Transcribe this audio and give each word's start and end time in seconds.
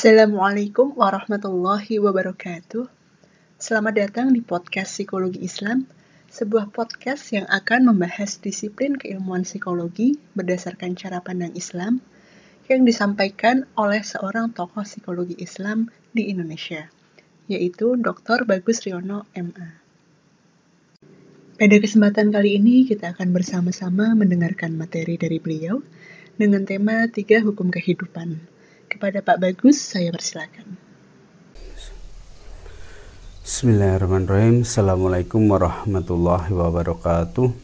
Assalamualaikum 0.00 0.96
warahmatullahi 0.96 2.00
wabarakatuh. 2.00 2.88
Selamat 3.60 4.00
datang 4.00 4.32
di 4.32 4.40
podcast 4.40 4.96
Psikologi 4.96 5.44
Islam, 5.44 5.84
sebuah 6.32 6.72
podcast 6.72 7.28
yang 7.36 7.44
akan 7.44 7.92
membahas 7.92 8.40
disiplin 8.40 8.96
keilmuan 8.96 9.44
psikologi 9.44 10.16
berdasarkan 10.32 10.96
cara 10.96 11.20
pandang 11.20 11.52
Islam 11.52 12.00
yang 12.72 12.88
disampaikan 12.88 13.68
oleh 13.76 14.00
seorang 14.00 14.56
tokoh 14.56 14.88
psikologi 14.88 15.36
Islam 15.36 15.92
di 16.16 16.32
Indonesia, 16.32 16.88
yaitu 17.44 18.00
Dr. 18.00 18.48
Bagus 18.48 18.80
Riono 18.88 19.28
MA. 19.36 19.68
Pada 21.60 21.76
kesempatan 21.76 22.32
kali 22.32 22.56
ini 22.56 22.88
kita 22.88 23.12
akan 23.12 23.36
bersama-sama 23.36 24.16
mendengarkan 24.16 24.80
materi 24.80 25.20
dari 25.20 25.36
beliau 25.36 25.84
dengan 26.40 26.64
tema 26.64 27.04
tiga 27.12 27.44
hukum 27.44 27.68
kehidupan. 27.68 28.59
Kepada 28.90 29.22
Pak 29.22 29.38
Bagus, 29.38 29.78
saya 29.78 30.10
persilakan. 30.10 30.74
Bismillahirrahmanirrahim. 33.46 34.66
Assalamualaikum 34.66 35.46
warahmatullahi 35.46 36.50
wabarakatuh. 36.50 37.54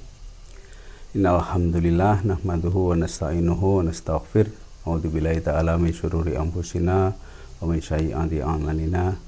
Innalhamdulillah 1.18 2.22
nahmaduhu 2.22 2.94
wa 2.94 3.02
nasta'inuhu 3.02 3.82
wa 3.82 3.90
nastaghfir. 3.90 4.54
A'udzu 4.86 5.10
billahi 5.10 5.42
ta'ala 5.42 5.74
min 5.82 5.90
syururi 5.90 6.38
anfusina 6.38 7.10
wa 7.10 7.64
min 7.66 7.82
sayyiati 7.82 8.46
a'malina. 8.46 9.18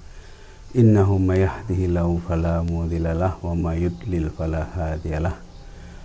Innahu 0.79 1.19
may 1.19 1.43
yahdihillahu 1.43 2.23
fala 2.23 2.63
mudhillalah 2.63 3.43
wa 3.43 3.59
may 3.59 3.91
yudlil 3.91 4.31
fala 4.39 4.71
hadiyalah. 4.71 5.35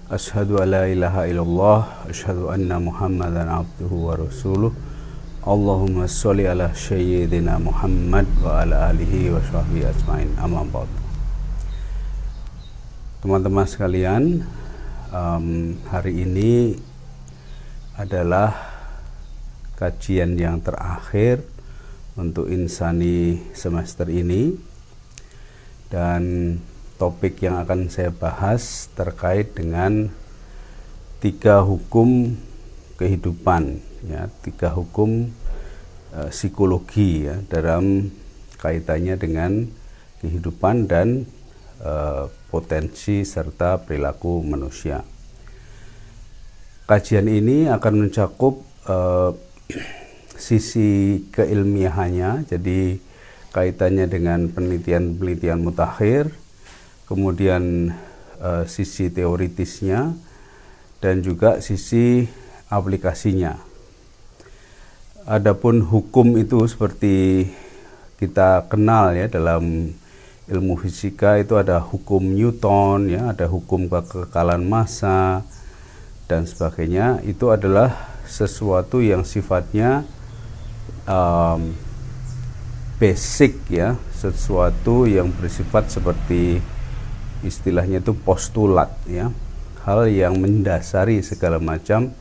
Ashhadu 0.10 0.58
an 0.58 0.74
la 0.74 0.90
ilaha 0.90 1.30
illallah, 1.30 2.10
ashhadu 2.10 2.50
anna 2.50 2.82
Muhammadan 2.82 3.46
abduhu 3.46 4.10
wa 4.10 4.18
rasuluh. 4.18 4.74
Allahumma 5.44 6.08
sholli 6.08 6.48
ala 6.48 6.72
sayyidina 6.72 7.60
Muhammad 7.60 8.24
wa 8.40 8.64
ala 8.64 8.96
alihi 8.96 9.28
wa 9.28 9.44
sahbihi 9.44 9.84
ajmain. 9.92 10.32
Amma. 10.40 10.64
Teman-teman 13.20 13.68
sekalian, 13.68 14.48
um, 15.12 15.76
hari 15.92 16.24
ini 16.24 16.80
adalah 18.00 18.56
kajian 19.76 20.40
yang 20.40 20.64
terakhir 20.64 21.44
untuk 22.16 22.48
insani 22.48 23.44
semester 23.52 24.08
ini. 24.08 24.56
Dan 25.92 26.56
topik 26.96 27.44
yang 27.44 27.60
akan 27.60 27.92
saya 27.92 28.16
bahas 28.16 28.88
terkait 28.96 29.60
dengan 29.60 30.08
tiga 31.20 31.68
hukum 31.68 32.40
kehidupan 32.96 33.92
ya 34.10 34.28
tiga 34.44 34.72
hukum 34.72 35.32
uh, 36.16 36.30
psikologi 36.30 37.28
ya 37.28 37.40
dalam 37.48 38.12
kaitannya 38.60 39.16
dengan 39.20 39.68
kehidupan 40.24 40.88
dan 40.88 41.28
uh, 41.84 42.32
potensi 42.48 43.28
serta 43.28 43.84
perilaku 43.84 44.40
manusia. 44.44 45.04
Kajian 46.88 47.28
ini 47.32 47.68
akan 47.72 48.08
mencakup 48.08 48.64
uh, 48.88 49.32
sisi 50.36 51.24
keilmiahannya, 51.32 52.48
jadi 52.48 53.00
kaitannya 53.56 54.06
dengan 54.12 54.52
penelitian-penelitian 54.52 55.64
mutakhir, 55.64 56.32
kemudian 57.08 57.96
uh, 58.44 58.68
sisi 58.68 59.08
teoritisnya, 59.08 60.12
dan 61.00 61.24
juga 61.24 61.64
sisi 61.64 62.28
aplikasinya. 62.68 63.73
Adapun 65.24 65.80
hukum 65.80 66.36
itu 66.36 66.60
seperti 66.68 67.48
kita 68.20 68.68
kenal 68.68 69.16
ya 69.16 69.32
dalam 69.32 69.96
ilmu 70.52 70.76
fisika 70.76 71.40
itu 71.40 71.56
ada 71.56 71.80
hukum 71.80 72.20
Newton 72.20 73.08
ya, 73.08 73.32
ada 73.32 73.48
hukum 73.48 73.88
kekekalan 73.88 74.68
massa 74.68 75.48
dan 76.28 76.44
sebagainya. 76.44 77.24
Itu 77.24 77.56
adalah 77.56 78.20
sesuatu 78.28 79.00
yang 79.00 79.24
sifatnya 79.24 80.04
um, 81.08 81.72
basic 83.00 83.64
ya, 83.72 83.96
sesuatu 84.12 85.08
yang 85.08 85.32
bersifat 85.32 85.88
seperti 85.88 86.60
istilahnya 87.48 88.04
itu 88.04 88.12
postulat 88.12 88.92
ya, 89.08 89.32
hal 89.88 90.04
yang 90.12 90.36
mendasari 90.36 91.24
segala 91.24 91.64
macam 91.64 92.12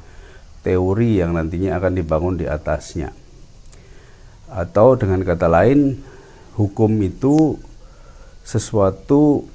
teori 0.63 1.19
yang 1.19 1.35
nantinya 1.35 1.77
akan 1.77 1.93
dibangun 1.99 2.39
di 2.39 2.47
atasnya. 2.47 3.11
Atau 4.49 4.95
dengan 4.95 5.21
kata 5.27 5.51
lain, 5.51 5.99
hukum 6.55 6.91
itu 7.03 7.59
sesuatu 8.47 9.47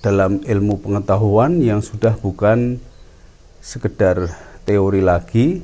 dalam 0.00 0.40
ilmu 0.40 0.80
pengetahuan 0.80 1.60
yang 1.60 1.84
sudah 1.84 2.16
bukan 2.16 2.80
sekedar 3.60 4.32
teori 4.64 5.04
lagi, 5.04 5.60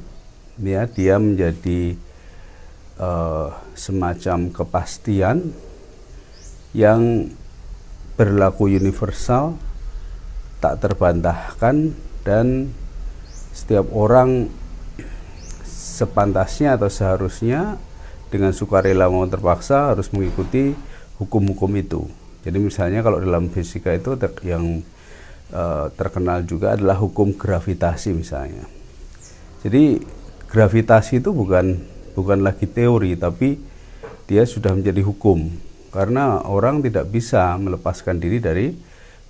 ya 0.61 0.85
dia 0.85 1.17
menjadi 1.17 1.97
uh, 3.01 3.57
semacam 3.73 4.53
kepastian 4.53 5.57
yang 6.77 7.33
berlaku 8.21 8.69
universal, 8.69 9.57
tak 10.61 10.85
terbantahkan 10.85 11.97
dan 12.25 12.73
setiap 13.57 13.89
orang 13.97 14.53
sepantasnya 15.97 16.77
atau 16.77 16.93
seharusnya 16.93 17.81
dengan 18.29 18.53
sukarela 18.53 19.09
mau 19.09 19.25
terpaksa 19.25 19.97
harus 19.97 20.13
mengikuti 20.13 20.77
hukum-hukum 21.17 21.73
itu. 21.81 22.05
Jadi 22.45 22.59
misalnya 22.61 23.01
kalau 23.01 23.17
dalam 23.17 23.49
fisika 23.49 23.97
itu 23.97 24.13
yang 24.45 24.85
uh, 25.57 25.89
terkenal 25.97 26.45
juga 26.45 26.77
adalah 26.77 27.01
hukum 27.01 27.33
gravitasi 27.33 28.13
misalnya. 28.13 28.69
Jadi 29.65 30.05
gravitasi 30.53 31.25
itu 31.25 31.33
bukan 31.33 31.81
bukan 32.13 32.45
lagi 32.45 32.69
teori 32.69 33.17
tapi 33.17 33.57
dia 34.29 34.45
sudah 34.45 34.77
menjadi 34.77 35.01
hukum 35.01 35.49
karena 35.97 36.45
orang 36.45 36.85
tidak 36.85 37.09
bisa 37.09 37.57
melepaskan 37.57 38.21
diri 38.21 38.37
dari 38.37 38.77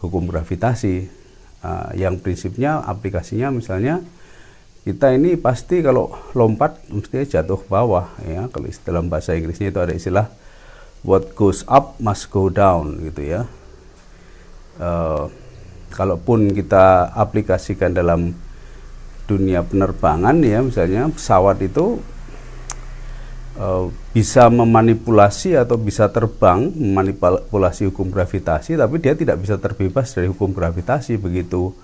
hukum 0.02 0.26
gravitasi. 0.26 1.14
Uh, 1.56 1.88
yang 1.96 2.20
prinsipnya 2.20 2.84
aplikasinya 2.84 3.48
misalnya 3.48 4.04
kita 4.86 5.10
ini 5.18 5.34
pasti 5.34 5.82
kalau 5.82 6.14
lompat 6.30 6.78
mesti 6.94 7.26
jatuh 7.26 7.58
bawah 7.66 8.06
ya. 8.22 8.46
Kalau 8.54 8.70
dalam 8.86 9.10
bahasa 9.10 9.34
Inggrisnya 9.34 9.74
itu 9.74 9.82
ada 9.82 9.90
istilah 9.90 10.30
what 11.02 11.34
goes 11.34 11.66
up 11.66 11.98
must 11.98 12.30
go 12.30 12.46
down 12.46 13.02
gitu 13.02 13.26
ya. 13.26 13.42
Uh, 14.78 15.26
kalaupun 15.90 16.54
kita 16.54 17.10
aplikasikan 17.18 17.98
dalam 17.98 18.38
dunia 19.26 19.66
penerbangan 19.66 20.38
ya 20.46 20.62
misalnya 20.62 21.10
pesawat 21.10 21.58
itu 21.66 21.98
uh, 23.58 23.90
bisa 24.14 24.46
memanipulasi 24.46 25.58
atau 25.58 25.74
bisa 25.74 26.06
terbang 26.14 26.70
memanipulasi 26.70 27.90
hukum 27.90 28.12
gravitasi 28.12 28.78
tapi 28.78 29.02
dia 29.02 29.18
tidak 29.18 29.42
bisa 29.42 29.58
terbebas 29.58 30.14
dari 30.14 30.30
hukum 30.30 30.54
gravitasi 30.54 31.18
begitu 31.18 31.74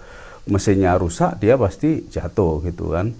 mesinnya 0.48 0.98
rusak 0.98 1.38
dia 1.38 1.54
pasti 1.54 2.06
jatuh 2.10 2.62
gitu 2.66 2.94
kan 2.94 3.14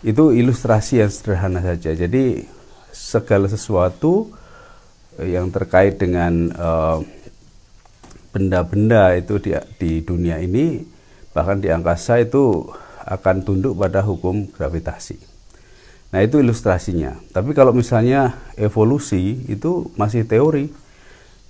itu 0.00 0.32
ilustrasi 0.32 1.00
yang 1.04 1.12
sederhana 1.12 1.60
saja 1.60 1.92
jadi 1.92 2.44
segala 2.90 3.48
sesuatu 3.48 4.32
yang 5.20 5.52
terkait 5.52 6.00
dengan 6.00 6.48
eh, 6.48 6.98
benda-benda 8.30 9.12
uh, 9.12 9.18
itu 9.18 9.42
di, 9.42 9.50
di 9.76 9.90
dunia 10.00 10.38
ini 10.38 10.80
bahkan 11.34 11.58
di 11.58 11.68
angkasa 11.68 12.22
itu 12.22 12.62
akan 13.02 13.42
tunduk 13.42 13.74
pada 13.74 14.06
hukum 14.06 14.46
gravitasi. 14.50 15.18
Nah 16.10 16.20
itu 16.22 16.42
ilustrasinya. 16.42 17.18
Tapi 17.30 17.54
kalau 17.54 17.74
misalnya 17.74 18.38
evolusi 18.58 19.46
itu 19.46 19.90
masih 19.94 20.26
teori. 20.26 20.70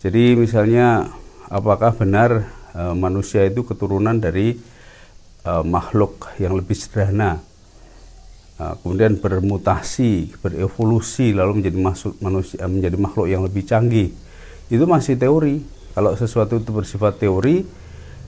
Jadi 0.00 0.36
misalnya 0.36 1.12
apakah 1.52 1.92
benar 1.96 2.48
uh, 2.72 2.96
manusia 2.96 3.44
itu 3.44 3.64
keturunan 3.64 4.16
dari 4.16 4.56
uh, 5.44 5.64
makhluk 5.64 6.28
yang 6.36 6.56
lebih 6.56 6.76
sederhana. 6.76 7.40
Uh, 8.60 8.76
kemudian 8.84 9.16
bermutasi 9.16 10.36
berevolusi 10.44 11.32
lalu 11.32 11.64
menjadi 11.64 11.78
masuk 11.80 12.12
manusia 12.20 12.60
menjadi 12.68 12.96
makhluk 13.00 13.26
yang 13.28 13.42
lebih 13.44 13.64
canggih. 13.64 14.12
Itu 14.68 14.84
masih 14.84 15.16
teori. 15.16 15.64
Kalau 15.96 16.12
sesuatu 16.14 16.60
itu 16.60 16.70
bersifat 16.70 17.18
teori 17.18 17.64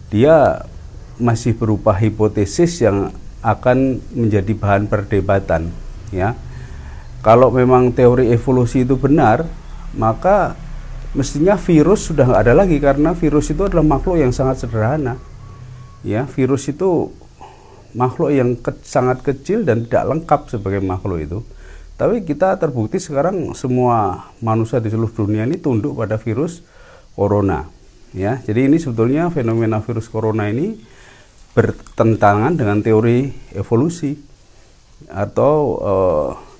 dia 0.09 0.65
masih 1.21 1.57
berupa 1.57 1.93
hipotesis 1.97 2.81
yang 2.81 3.13
akan 3.45 4.01
menjadi 4.17 4.53
bahan 4.57 4.89
perdebatan 4.89 5.69
ya. 6.11 6.33
Kalau 7.23 7.55
memang 7.55 7.95
teori 7.95 8.33
evolusi 8.35 8.83
itu 8.83 8.99
benar 8.99 9.47
maka 9.93 10.57
mestinya 11.13 11.61
virus 11.61 12.09
sudah 12.09 12.25
nggak 12.25 12.43
ada 12.49 12.55
lagi 12.57 12.81
karena 12.81 13.13
virus 13.13 13.53
itu 13.53 13.69
adalah 13.69 13.85
makhluk 13.85 14.17
yang 14.17 14.33
sangat 14.33 14.65
sederhana 14.65 15.21
ya 16.03 16.27
virus 16.27 16.67
itu 16.71 17.11
makhluk 17.95 18.31
yang 18.35 18.59
ke, 18.59 18.75
sangat 18.83 19.23
kecil 19.23 19.63
dan 19.63 19.87
tidak 19.87 20.05
lengkap 20.11 20.41
sebagai 20.49 20.81
makhluk 20.83 21.21
itu 21.23 21.41
Tapi 21.93 22.27
kita 22.27 22.59
terbukti 22.59 22.99
sekarang 22.99 23.55
semua 23.55 24.27
manusia 24.43 24.83
di 24.83 24.91
seluruh 24.91 25.13
dunia 25.13 25.47
ini 25.47 25.61
tunduk 25.61 25.95
pada 25.95 26.19
virus 26.19 26.65
corona. 27.15 27.69
Ya, 28.11 28.43
jadi 28.43 28.67
ini 28.67 28.83
sebetulnya 28.83 29.31
fenomena 29.31 29.79
virus 29.79 30.11
corona 30.11 30.51
ini 30.51 30.83
bertentangan 31.53 32.59
dengan 32.59 32.83
teori 32.83 33.31
evolusi 33.55 34.19
atau 35.07 35.55
e, 35.79 35.95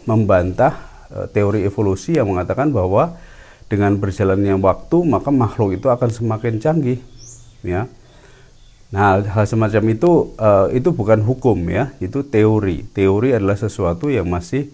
membantah 0.07 0.73
e, 1.11 1.19
teori 1.33 1.65
evolusi 1.67 2.21
yang 2.21 2.31
mengatakan 2.31 2.71
bahwa 2.71 3.17
dengan 3.67 3.97
berjalannya 3.97 4.61
waktu 4.61 4.97
maka 5.09 5.33
makhluk 5.33 5.81
itu 5.81 5.89
akan 5.89 6.11
semakin 6.13 6.61
canggih 6.61 7.01
ya 7.65 7.89
nah 8.93 9.17
hal 9.25 9.45
semacam 9.49 9.97
itu 9.97 10.37
uh, 10.37 10.69
itu 10.69 10.93
bukan 10.93 11.25
hukum 11.25 11.57
ya 11.73 11.97
itu 11.99 12.21
teori. 12.23 12.85
Teori 12.93 13.33
adalah 13.33 13.57
sesuatu 13.57 14.13
yang 14.13 14.29
masih 14.29 14.69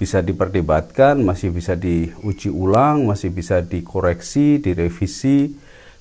bisa 0.00 0.24
diperdebatkan 0.24 1.20
masih 1.20 1.52
bisa 1.52 1.76
diuji 1.76 2.48
ulang 2.48 3.04
masih 3.04 3.28
bisa 3.28 3.60
dikoreksi 3.60 4.62
direvisi 4.62 5.52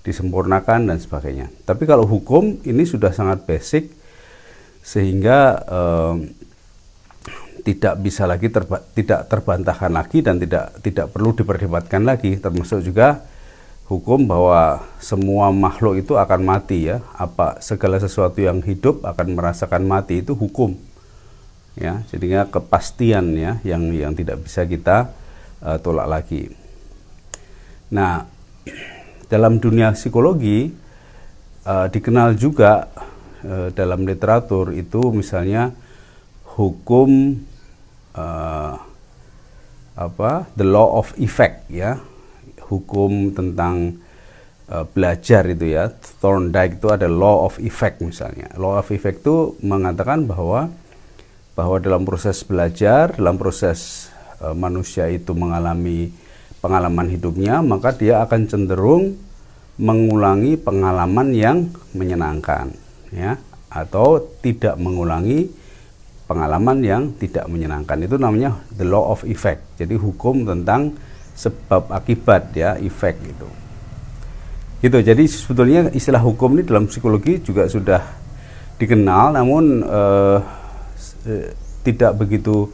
disempurnakan 0.05 0.87
dan 0.87 0.97
sebagainya. 1.03 1.51
Tapi 1.67 1.83
kalau 1.83 2.07
hukum 2.07 2.63
ini 2.63 2.87
sudah 2.87 3.11
sangat 3.11 3.43
basic 3.43 3.91
sehingga 4.79 5.59
uh, 5.67 6.15
tidak 7.67 7.99
bisa 7.99 8.23
lagi 8.23 8.47
terba 8.47 8.79
tidak 8.95 9.27
terbantahkan 9.27 9.91
lagi 9.91 10.23
dan 10.23 10.39
tidak 10.39 10.79
tidak 10.79 11.11
perlu 11.11 11.35
diperdebatkan 11.35 12.07
lagi 12.07 12.39
termasuk 12.39 12.79
juga 12.79 13.27
hukum 13.87 14.27
bahwa 14.27 14.83
semua 14.99 15.49
makhluk 15.49 16.03
itu 16.03 16.13
akan 16.19 16.43
mati 16.43 16.91
ya. 16.91 16.99
Apa 17.15 17.59
segala 17.63 17.97
sesuatu 17.97 18.37
yang 18.43 18.59
hidup 18.61 19.03
akan 19.03 19.33
merasakan 19.33 19.87
mati 19.87 20.21
itu 20.21 20.35
hukum. 20.35 20.75
Ya 21.79 22.03
jadinya 22.11 22.45
kepastian 22.47 23.37
ya 23.37 23.63
yang 23.63 23.89
yang 23.95 24.13
tidak 24.13 24.43
bisa 24.43 24.67
kita 24.67 25.11
uh, 25.63 25.79
tolak 25.79 26.07
lagi. 26.07 26.51
Nah 27.89 28.27
dalam 29.31 29.59
dunia 29.63 29.95
psikologi 29.95 30.71
uh, 31.63 31.87
dikenal 31.87 32.35
juga 32.35 32.91
uh, 33.43 33.69
dalam 33.71 34.03
literatur 34.03 34.75
itu 34.75 35.11
misalnya 35.15 35.71
hukum 36.57 37.39
uh, 38.17 38.73
apa 39.97 40.45
the 40.53 40.65
law 40.65 40.97
of 40.97 41.13
effect 41.17 41.65
ya 41.69 41.97
hukum 42.67 43.31
tentang 43.31 43.99
uh, 44.71 44.85
belajar 44.87 45.47
itu 45.47 45.75
ya. 45.75 45.91
Thorndike 46.19 46.79
itu 46.79 46.87
ada 46.91 47.07
law 47.07 47.47
of 47.47 47.59
effect 47.63 48.03
misalnya. 48.03 48.51
Law 48.59 48.79
of 48.79 48.87
effect 48.91 49.23
itu 49.23 49.55
mengatakan 49.63 50.27
bahwa 50.27 50.71
bahwa 51.57 51.81
dalam 51.81 52.05
proses 52.05 52.45
belajar 52.45 53.17
dalam 53.17 53.33
proses 53.33 54.11
uh, 54.45 54.53
manusia 54.53 55.09
itu 55.09 55.33
mengalami 55.33 56.13
pengalaman 56.61 57.09
hidupnya 57.09 57.65
maka 57.65 57.97
dia 57.97 58.21
akan 58.21 58.45
cenderung 58.45 59.17
mengulangi 59.81 60.57
pengalaman 60.57 61.33
yang 61.33 61.57
menyenangkan 61.97 62.73
ya. 63.13 63.39
Atau 63.67 64.23
tidak 64.39 64.79
mengulangi 64.79 65.51
pengalaman 66.27 66.83
yang 66.83 67.03
tidak 67.15 67.47
menyenangkan. 67.47 68.03
Itu 68.03 68.19
namanya 68.19 68.59
the 68.75 68.87
law 68.87 69.11
of 69.11 69.23
effect. 69.27 69.63
Jadi 69.79 69.95
hukum 69.95 70.43
tentang 70.43 70.95
sebab 71.37 71.93
akibat 71.93 72.49
ya 72.57 72.81
efek 72.81 73.21
itu. 73.21 73.49
Itu 74.81 74.97
jadi 74.97 75.21
sebetulnya 75.29 75.93
istilah 75.93 76.21
hukum 76.25 76.57
ini 76.57 76.65
dalam 76.65 76.89
psikologi 76.89 77.37
juga 77.45 77.69
sudah 77.69 78.01
dikenal 78.81 79.37
namun 79.37 79.85
eh, 79.85 80.39
tidak 81.85 82.17
begitu 82.17 82.69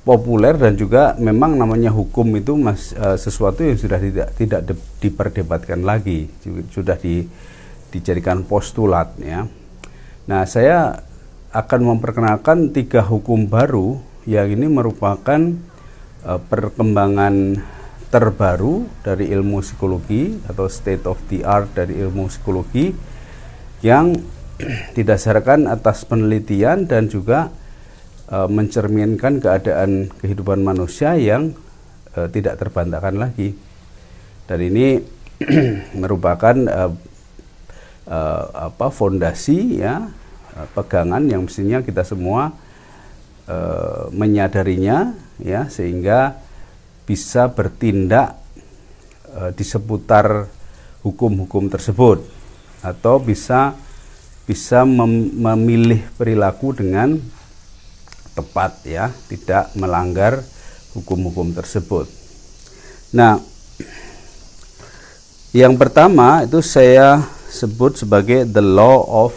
populer 0.00 0.56
dan 0.56 0.74
juga 0.74 1.14
memang 1.20 1.54
namanya 1.58 1.92
hukum 1.92 2.30
itu 2.38 2.54
mas, 2.54 2.94
eh, 2.94 3.18
sesuatu 3.18 3.66
yang 3.66 3.78
sudah 3.78 3.98
tidak 3.98 4.28
tidak 4.38 4.60
de, 4.70 4.74
diperdebatkan 5.02 5.82
lagi 5.82 6.30
sudah 6.70 6.94
di, 6.94 7.26
dijadikan 7.90 8.46
postulat 8.46 9.18
ya. 9.18 9.46
Nah 10.30 10.46
saya 10.46 11.02
akan 11.50 11.94
memperkenalkan 11.94 12.70
tiga 12.70 13.02
hukum 13.02 13.50
baru 13.50 13.98
yang 14.22 14.54
ini 14.54 14.70
merupakan 14.70 15.58
uh, 16.22 16.38
perkembangan 16.38 17.58
terbaru 18.10 18.90
dari 19.06 19.30
ilmu 19.30 19.62
psikologi 19.62 20.34
atau 20.50 20.66
state 20.66 21.06
of 21.06 21.18
the 21.30 21.46
art 21.46 21.70
dari 21.72 21.94
ilmu 22.02 22.26
psikologi 22.26 22.90
yang 23.86 24.12
didasarkan 24.98 25.70
atas 25.70 26.04
penelitian 26.04 26.90
dan 26.90 27.06
juga 27.06 27.54
uh, 28.28 28.50
mencerminkan 28.50 29.38
keadaan 29.38 30.10
kehidupan 30.18 30.60
manusia 30.60 31.14
yang 31.14 31.54
uh, 32.18 32.26
tidak 32.26 32.58
terbantahkan 32.58 33.14
lagi. 33.14 33.54
Dan 34.50 34.58
ini 34.66 34.98
merupakan 36.02 36.56
uh, 36.66 36.92
uh, 38.10 38.44
apa 38.68 38.90
fondasi 38.90 39.78
ya 39.80 40.10
Eh, 40.50 40.66
pegangan 40.74 41.22
yang 41.30 41.46
mestinya 41.46 41.78
kita 41.78 42.02
semua 42.02 42.50
e, 43.46 43.56
menyadarinya 44.10 45.14
ya 45.38 45.70
sehingga 45.70 46.42
bisa 47.04 47.50
bertindak 47.50 48.36
e, 49.28 49.54
di 49.56 49.64
seputar 49.64 50.48
hukum-hukum 51.00 51.72
tersebut 51.72 52.24
atau 52.80 53.20
bisa 53.20 53.76
bisa 54.44 54.82
mem 54.82 55.30
memilih 55.36 56.02
perilaku 56.18 56.74
dengan 56.74 57.20
tepat 58.34 58.82
ya 58.88 59.12
tidak 59.28 59.70
melanggar 59.76 60.42
hukum-hukum 60.96 61.54
tersebut. 61.54 62.08
Nah, 63.14 63.38
yang 65.50 65.74
pertama 65.74 66.46
itu 66.46 66.62
saya 66.62 67.26
sebut 67.50 67.98
sebagai 67.98 68.46
the 68.46 68.62
law 68.62 69.02
of 69.26 69.34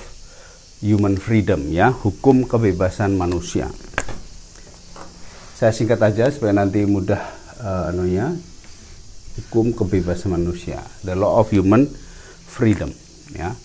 human 0.77 1.17
freedom 1.17 1.69
ya, 1.73 1.89
hukum 1.89 2.45
kebebasan 2.45 3.17
manusia. 3.17 3.69
Saya 5.57 5.73
singkat 5.73 5.97
aja 6.01 6.29
supaya 6.29 6.53
nanti 6.53 6.83
mudah 6.83 7.21
uh, 7.63 7.89
anunya. 7.89 8.35
Hukum 9.33 9.73
kebebasan 9.73 10.37
manusia, 10.37 10.77
the 11.01 11.17
law 11.17 11.41
of 11.41 11.49
human 11.49 11.89
freedom 12.45 12.93
ya. 13.33 13.57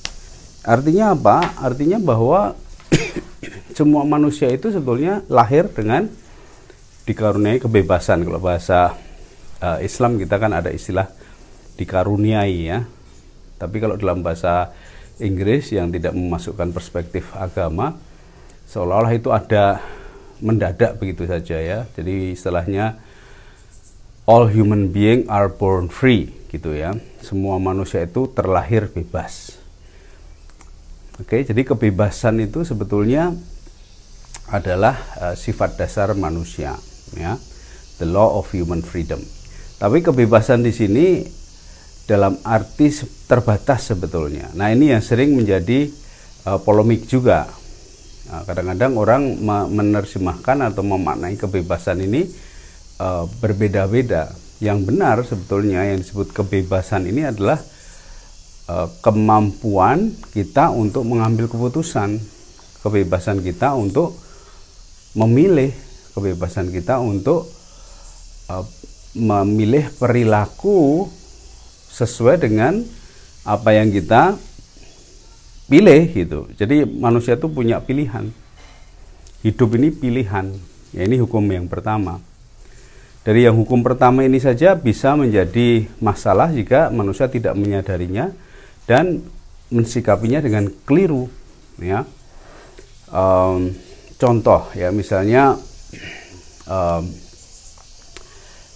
Artinya 0.65 1.13
apa? 1.13 1.61
Artinya 1.61 2.01
bahwa 2.01 2.57
semua 3.77 4.09
manusia 4.09 4.49
itu 4.49 4.73
sebetulnya 4.73 5.21
lahir 5.29 5.69
dengan 5.69 6.09
dikaruniai 7.05 7.61
kebebasan. 7.61 8.25
Kalau 8.25 8.41
bahasa 8.41 8.97
uh, 9.61 9.77
Islam 9.85 10.17
kita 10.17 10.41
kan 10.41 10.57
ada 10.57 10.73
istilah 10.73 11.13
dikaruniai 11.77 12.59
ya. 12.65 12.89
Tapi 13.61 13.77
kalau 13.77 14.01
dalam 14.01 14.25
bahasa 14.25 14.73
Inggris 15.21 15.69
yang 15.75 15.93
tidak 15.93 16.17
memasukkan 16.17 16.73
perspektif 16.73 17.35
agama 17.37 17.99
seolah-olah 18.69 19.13
itu 19.17 19.33
ada 19.33 19.83
mendadak 20.39 21.01
begitu 21.01 21.25
saja 21.27 21.59
ya. 21.59 21.79
Jadi 21.97 22.37
istilahnya 22.37 23.01
all 24.29 24.53
human 24.53 24.93
being 24.93 25.25
are 25.33 25.49
born 25.49 25.89
free 25.89 26.29
gitu 26.53 26.77
ya. 26.77 26.93
Semua 27.25 27.57
manusia 27.57 28.05
itu 28.05 28.29
terlahir 28.29 28.93
bebas. 28.93 29.57
Oke, 31.17 31.43
jadi 31.43 31.65
kebebasan 31.65 32.39
itu 32.45 32.63
sebetulnya 32.63 33.33
adalah 34.53 35.01
uh, 35.19 35.35
sifat 35.35 35.81
dasar 35.81 36.13
manusia 36.13 36.77
ya. 37.17 37.41
The 37.99 38.07
law 38.07 38.39
of 38.39 38.53
human 38.53 38.85
freedom. 38.85 39.19
Tapi 39.81 40.05
kebebasan 40.05 40.63
di 40.63 40.71
sini 40.71 41.25
dalam 42.07 42.39
arti 42.47 42.93
terbatas 43.27 43.91
sebetulnya. 43.91 44.53
Nah 44.55 44.71
ini 44.71 44.93
yang 44.95 45.03
sering 45.03 45.35
menjadi 45.35 45.91
uh, 46.47 46.61
polemik 46.63 47.09
juga. 47.09 47.49
Nah, 48.29 48.45
kadang-kadang 48.45 48.93
nah, 48.93 49.01
orang 49.01 49.23
menerjemahkan 49.73 50.69
atau 50.69 50.85
memaknai 50.85 51.41
kebebasan 51.41 52.05
ini 52.05 52.29
uh, 52.99 53.25
berbeda-beda. 53.41 54.31
Yang 54.59 54.79
benar 54.91 55.17
sebetulnya 55.23 55.87
yang 55.87 56.03
disebut 56.03 56.35
kebebasan 56.35 57.07
ini 57.07 57.31
adalah 57.31 57.63
uh, 58.67 58.91
kemampuan 59.01 60.13
kita 60.35 60.75
untuk 60.75 61.07
mengambil 61.07 61.47
keputusan, 61.47 62.19
kebebasan 62.83 63.39
kita 63.41 63.75
untuk 63.79 64.19
memilih, 65.15 65.71
kebebasan 66.19 66.75
kita 66.75 66.99
untuk 66.99 67.47
uh, 68.51 68.67
memilih 69.15 69.89
perilaku 69.97 71.07
sesuai 71.89 72.39
dengan 72.39 72.83
apa 73.43 73.71
yang 73.75 73.89
kita 73.91 74.37
pilih 75.69 76.03
gitu. 76.13 76.41
Jadi 76.57 76.85
manusia 76.85 77.37
itu 77.37 77.47
punya 77.49 77.79
pilihan. 77.79 78.31
Hidup 79.43 79.79
ini 79.79 79.89
pilihan. 79.95 80.51
Ya 80.91 81.03
ini 81.05 81.21
hukum 81.21 81.45
yang 81.47 81.69
pertama. 81.69 82.19
Dari 83.29 83.45
yang 83.45 83.61
hukum 83.61 83.85
pertama 83.85 84.25
ini 84.25 84.41
saja 84.41 84.73
bisa 84.73 85.13
menjadi 85.13 85.85
masalah 86.01 86.49
jika 86.49 86.89
manusia 86.89 87.29
tidak 87.29 87.61
menyadarinya 87.61 88.33
dan 88.89 89.21
mensikapinya 89.69 90.41
dengan 90.41 90.73
keliru. 90.89 91.29
Ya, 91.77 92.09
um, 93.13 93.77
contoh 94.17 94.65
ya 94.73 94.89
misalnya 94.97 95.61
um, 96.65 97.05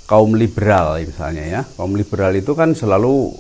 kaum 0.05 0.37
liberal 0.37 1.01
misalnya 1.01 1.45
ya 1.49 1.61
kaum 1.81 1.97
liberal 1.97 2.37
itu 2.37 2.53
kan 2.53 2.77
selalu 2.77 3.33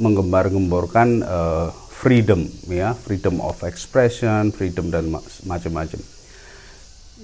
menggembar-gemborkan 0.00 1.20
uh, 1.28 1.68
freedom 1.92 2.48
ya 2.72 2.96
freedom 2.96 3.38
of 3.44 3.60
expression 3.68 4.48
freedom 4.48 4.88
dan 4.88 5.12
macam-macam 5.44 6.00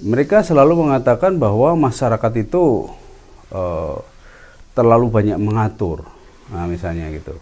mereka 0.05 0.45
selalu 0.45 0.87
mengatakan 0.87 1.41
bahwa 1.41 1.73
masyarakat 1.75 2.33
itu 2.39 2.87
uh, 3.51 3.99
terlalu 4.71 5.07
banyak 5.11 5.37
mengatur 5.37 6.07
nah 6.51 6.67
misalnya 6.67 7.07
gitu. 7.15 7.39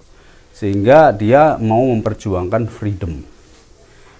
Sehingga 0.53 1.09
dia 1.15 1.57
mau 1.57 1.81
memperjuangkan 1.81 2.69
freedom. 2.69 3.25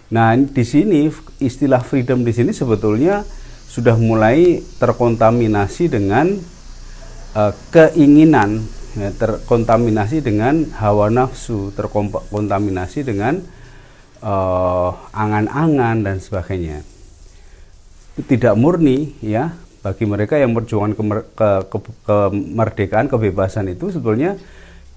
Nah 0.10 0.34
di 0.34 0.66
sini 0.66 1.06
istilah 1.38 1.86
freedom 1.86 2.26
di 2.26 2.34
sini 2.34 2.50
sebetulnya 2.50 3.22
sudah 3.70 3.94
mulai 4.02 4.66
terkontaminasi 4.82 5.94
dengan 5.94 6.34
uh, 7.38 7.54
keinginan 7.70 8.66
ya, 8.98 9.14
terkontaminasi 9.14 10.26
dengan 10.26 10.66
hawa 10.82 11.14
nafsu 11.14 11.70
terkontaminasi 11.78 13.06
dengan 13.06 13.46
uh, 14.26 14.90
angan-angan 15.14 16.02
dan 16.02 16.18
sebagainya. 16.18 16.82
Tidak 18.20 18.58
murni 18.58 19.14
ya 19.22 19.54
bagi 19.80 20.04
mereka 20.04 20.36
yang 20.36 20.52
berjuang 20.52 20.92
ke, 20.92 21.04
ke, 21.36 21.50
ke, 21.72 21.78
kemerdekaan 22.04 23.08
kebebasan 23.08 23.72
itu 23.72 23.96
sebetulnya 23.96 24.36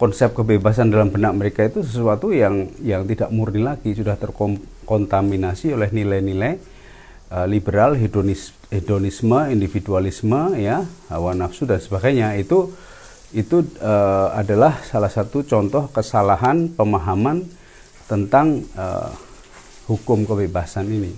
konsep 0.03 0.35
kebebasan 0.35 0.91
dalam 0.91 1.15
benak 1.15 1.33
mereka 1.39 1.63
itu 1.63 1.87
sesuatu 1.87 2.35
yang 2.35 2.67
yang 2.83 3.07
tidak 3.07 3.31
murni 3.31 3.63
lagi 3.63 3.95
sudah 3.95 4.19
terkontaminasi 4.19 5.79
oleh 5.79 5.95
nilai-nilai 5.95 6.59
uh, 7.31 7.47
liberal 7.47 7.95
hedonis, 7.95 8.51
hedonisme 8.67 9.47
individualisme 9.47 10.59
ya 10.59 10.83
hawa 11.07 11.39
nafsu 11.39 11.71
dan 11.71 11.79
sebagainya. 11.79 12.35
Itu 12.35 12.75
itu 13.31 13.65
uh, 13.79 14.35
adalah 14.35 14.83
salah 14.83 15.09
satu 15.09 15.47
contoh 15.47 15.89
kesalahan 15.95 16.69
pemahaman 16.75 17.47
tentang 18.11 18.67
uh, 18.75 19.15
hukum 19.87 20.27
kebebasan 20.27 20.91
ini. 20.91 21.15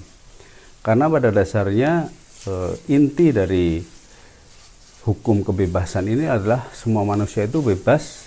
Karena 0.85 1.09
pada 1.09 1.33
dasarnya 1.33 2.13
uh, 2.49 2.73
inti 2.89 3.33
dari 3.33 3.81
hukum 5.05 5.45
kebebasan 5.45 6.09
ini 6.09 6.25
adalah 6.25 6.69
semua 6.73 7.05
manusia 7.05 7.45
itu 7.45 7.61
bebas 7.61 8.25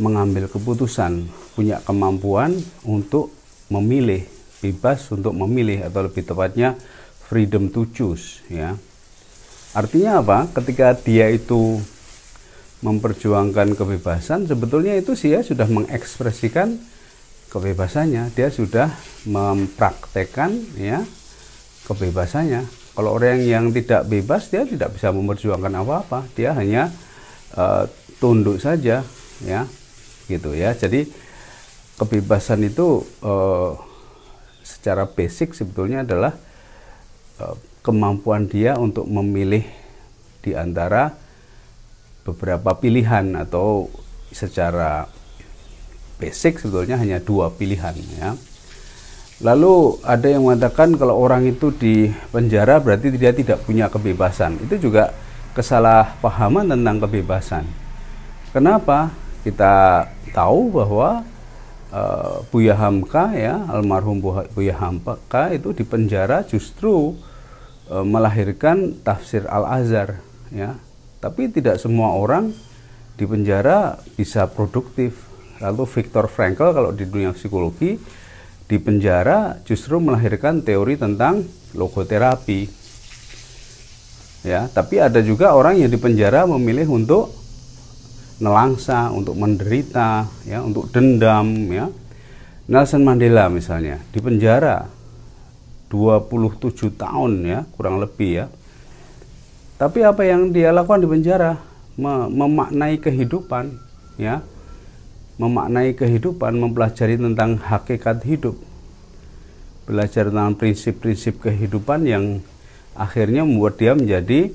mengambil 0.00 0.48
keputusan, 0.48 1.28
punya 1.52 1.80
kemampuan 1.84 2.56
untuk 2.84 3.32
memilih, 3.68 4.24
bebas 4.64 5.08
untuk 5.12 5.36
memilih 5.36 5.84
atau 5.88 6.08
lebih 6.08 6.24
tepatnya 6.24 6.76
freedom 7.28 7.68
to 7.68 7.88
choose 7.92 8.40
ya. 8.48 8.76
Artinya 9.72 10.20
apa? 10.20 10.48
Ketika 10.52 10.92
dia 10.96 11.32
itu 11.32 11.80
memperjuangkan 12.84 13.72
kebebasan, 13.72 14.44
sebetulnya 14.44 14.96
itu 14.98 15.16
sih 15.16 15.32
ya 15.32 15.40
sudah 15.40 15.64
mengekspresikan 15.64 16.76
kebebasannya, 17.48 18.32
dia 18.36 18.48
sudah 18.52 18.92
mempraktekkan 19.24 20.56
ya 20.76 21.04
kebebasannya. 21.88 22.81
Kalau 22.92 23.16
orang 23.16 23.40
yang 23.40 23.72
tidak 23.72 24.04
bebas 24.04 24.52
dia 24.52 24.68
tidak 24.68 24.92
bisa 24.96 25.08
memperjuangkan 25.08 25.72
apa-apa, 25.80 26.28
dia 26.36 26.52
hanya 26.52 26.92
uh, 27.56 27.88
tunduk 28.20 28.62
saja 28.62 29.02
ya 29.42 29.66
gitu 30.30 30.54
ya 30.54 30.70
jadi 30.78 31.10
kebebasan 31.98 32.62
itu 32.62 33.02
uh, 33.26 33.74
secara 34.62 35.10
basic 35.10 35.58
sebetulnya 35.58 36.06
adalah 36.06 36.38
uh, 37.42 37.58
kemampuan 37.82 38.46
dia 38.46 38.78
untuk 38.78 39.10
memilih 39.10 39.66
di 40.42 40.54
antara 40.54 41.18
beberapa 42.22 42.78
pilihan 42.78 43.34
atau 43.34 43.90
secara 44.30 45.10
basic 46.22 46.62
sebetulnya 46.62 46.94
hanya 47.02 47.18
dua 47.18 47.50
pilihan 47.50 47.94
ya. 48.14 48.38
Lalu 49.42 49.98
ada 50.06 50.26
yang 50.30 50.46
mengatakan 50.46 50.94
kalau 50.94 51.18
orang 51.18 51.44
itu 51.50 51.74
di 51.74 52.08
penjara 52.30 52.78
berarti 52.78 53.10
dia 53.14 53.34
tidak 53.34 53.66
punya 53.66 53.90
kebebasan. 53.90 54.56
Itu 54.62 54.78
juga 54.78 55.10
kesalahpahaman 55.52 56.70
tentang 56.70 57.02
kebebasan. 57.02 57.66
Kenapa? 58.54 59.22
kita 59.42 60.06
tahu 60.30 60.70
bahwa 60.70 61.26
uh, 61.90 62.46
Buya 62.48 62.78
Hamka 62.78 63.34
ya 63.34 63.58
almarhum 63.68 64.22
Buya 64.54 64.78
Hamka 64.78 65.50
itu 65.50 65.74
di 65.74 65.82
penjara 65.82 66.46
justru 66.46 67.18
uh, 67.90 68.06
melahirkan 68.06 69.02
tafsir 69.02 69.44
Al 69.50 69.66
Azhar 69.66 70.22
ya 70.54 70.78
tapi 71.18 71.50
tidak 71.50 71.82
semua 71.82 72.14
orang 72.14 72.54
di 73.18 73.26
penjara 73.26 73.98
bisa 74.14 74.46
produktif 74.46 75.26
lalu 75.58 75.86
Viktor 75.86 76.30
Frankl 76.30 76.74
kalau 76.74 76.90
di 76.94 77.06
dunia 77.06 77.34
psikologi 77.34 77.98
di 78.72 78.80
penjara 78.80 79.60
justru 79.68 80.00
melahirkan 80.00 80.64
teori 80.64 80.96
tentang 80.96 81.44
logoterapi 81.76 82.64
ya 84.48 84.64
tapi 84.72 84.96
ada 84.96 85.20
juga 85.20 85.52
orang 85.52 85.76
yang 85.76 85.92
di 85.92 86.00
penjara 86.00 86.48
memilih 86.48 86.88
untuk 86.88 87.42
nelangsa, 88.42 89.14
untuk 89.14 89.38
menderita, 89.38 90.26
ya, 90.42 90.58
untuk 90.66 90.90
dendam, 90.90 91.46
ya. 91.70 91.86
Nelson 92.66 93.06
Mandela 93.06 93.46
misalnya 93.46 94.02
di 94.10 94.18
penjara 94.18 94.86
27 95.90 96.98
tahun 96.98 97.32
ya, 97.46 97.60
kurang 97.78 98.02
lebih 98.02 98.30
ya. 98.42 98.46
Tapi 99.78 100.02
apa 100.02 100.22
yang 100.26 100.50
dia 100.50 100.74
lakukan 100.74 101.06
di 101.06 101.10
penjara? 101.10 101.70
memaknai 101.92 102.96
kehidupan, 102.98 103.76
ya. 104.16 104.40
Memaknai 105.42 105.98
kehidupan, 105.98 106.54
mempelajari 106.54 107.18
tentang 107.18 107.58
hakikat 107.58 108.22
hidup. 108.22 108.54
Belajar 109.90 110.30
tentang 110.30 110.54
prinsip-prinsip 110.54 111.42
kehidupan 111.42 112.06
yang 112.06 112.38
akhirnya 112.94 113.42
membuat 113.42 113.74
dia 113.74 113.98
menjadi 113.98 114.54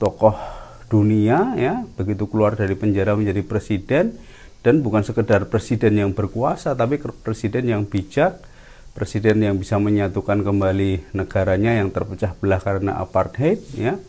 tokoh 0.00 0.40
dunia 0.88 1.52
ya. 1.60 1.84
Begitu 2.00 2.24
keluar 2.32 2.56
dari 2.56 2.72
penjara 2.72 3.12
menjadi 3.12 3.44
presiden 3.44 4.16
dan 4.64 4.80
bukan 4.80 5.04
sekedar 5.04 5.52
presiden 5.52 6.00
yang 6.00 6.16
berkuasa 6.16 6.72
tapi 6.72 6.96
presiden 7.20 7.68
yang 7.68 7.84
bijak 7.84 8.40
presiden 8.96 9.44
yang 9.44 9.60
bisa 9.60 9.76
menyatukan 9.76 10.40
kembali 10.40 11.12
negaranya 11.12 11.76
yang 11.76 11.92
terpecah 11.92 12.32
belah 12.40 12.64
karena 12.64 12.96
apartheid 12.96 13.60
ya. 13.76 14.00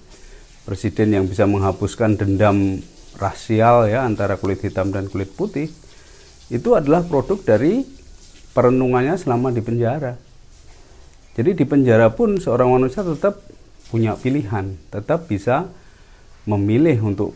Presiden 0.64 1.12
yang 1.20 1.28
bisa 1.28 1.44
menghapuskan 1.44 2.16
dendam 2.16 2.80
rasial 3.20 3.92
ya 3.92 4.08
antara 4.08 4.40
kulit 4.40 4.64
hitam 4.64 4.96
dan 4.96 5.12
kulit 5.12 5.28
putih 5.36 5.68
itu 6.48 6.76
adalah 6.76 7.04
produk 7.04 7.40
dari 7.44 7.84
perenungannya 8.56 9.20
selama 9.20 9.52
di 9.52 9.62
penjara 9.62 10.16
jadi 11.38 11.54
di 11.54 11.66
penjara 11.68 12.10
pun 12.10 12.40
seorang 12.42 12.74
manusia 12.74 13.06
tetap 13.06 13.44
punya 13.92 14.18
pilihan 14.18 14.76
tetap 14.90 15.30
bisa 15.30 15.70
memilih 16.48 17.04
untuk 17.04 17.36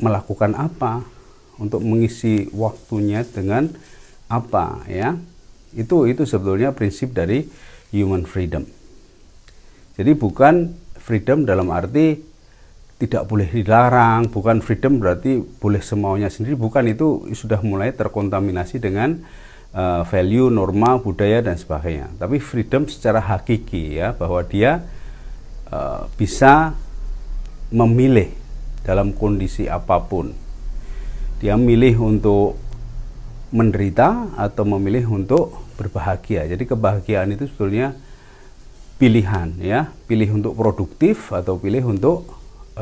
melakukan 0.00 0.56
apa, 0.56 1.04
untuk 1.60 1.84
mengisi 1.84 2.48
waktunya 2.52 3.24
dengan 3.24 3.68
apa 4.28 4.84
ya. 4.88 5.16
Itu 5.76 6.08
itu 6.08 6.24
sebetulnya 6.24 6.72
prinsip 6.72 7.12
dari 7.12 7.44
human 7.92 8.24
freedom. 8.24 8.64
Jadi 9.96 10.12
bukan 10.16 10.72
freedom 10.96 11.44
dalam 11.44 11.68
arti 11.72 12.20
tidak 12.96 13.28
boleh 13.28 13.48
dilarang, 13.52 14.32
bukan 14.32 14.64
freedom 14.64 14.96
berarti 14.96 15.44
boleh 15.60 15.84
semaunya 15.84 16.32
sendiri, 16.32 16.56
bukan 16.56 16.88
itu 16.88 17.28
sudah 17.36 17.60
mulai 17.60 17.92
terkontaminasi 17.92 18.80
dengan 18.80 19.20
uh, 19.76 20.00
value, 20.08 20.48
norma, 20.48 20.96
budaya 20.96 21.44
dan 21.44 21.60
sebagainya. 21.60 22.08
Tapi 22.16 22.40
freedom 22.40 22.88
secara 22.88 23.20
hakiki 23.20 24.00
ya 24.00 24.16
bahwa 24.16 24.40
dia 24.48 24.80
uh, 25.68 26.08
bisa 26.16 26.72
memilih 27.68 28.32
dalam 28.80 29.12
kondisi 29.12 29.68
apa 29.68 30.00
pun. 30.00 30.32
Dia 31.36 31.52
memilih 31.60 32.00
untuk 32.00 32.56
menderita 33.52 34.32
atau 34.40 34.64
memilih 34.64 35.04
untuk 35.12 35.52
berbahagia. 35.76 36.48
Jadi 36.48 36.64
kebahagiaan 36.64 37.36
itu 37.36 37.44
sebetulnya 37.44 37.92
pilihan 38.96 39.52
ya, 39.60 39.92
pilih 40.08 40.40
untuk 40.40 40.56
produktif 40.56 41.28
atau 41.28 41.60
pilih 41.60 41.92
untuk 41.92 42.24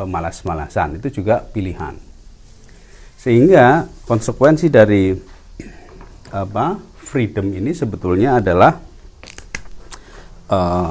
malas-malasan. 0.03 0.99
Itu 0.99 1.23
juga 1.23 1.47
pilihan. 1.47 1.95
Sehingga 3.15 3.87
konsekuensi 4.11 4.67
dari 4.67 5.15
apa? 6.35 6.95
freedom 7.15 7.55
ini 7.55 7.71
sebetulnya 7.71 8.43
adalah 8.43 8.75
uh, 10.51 10.91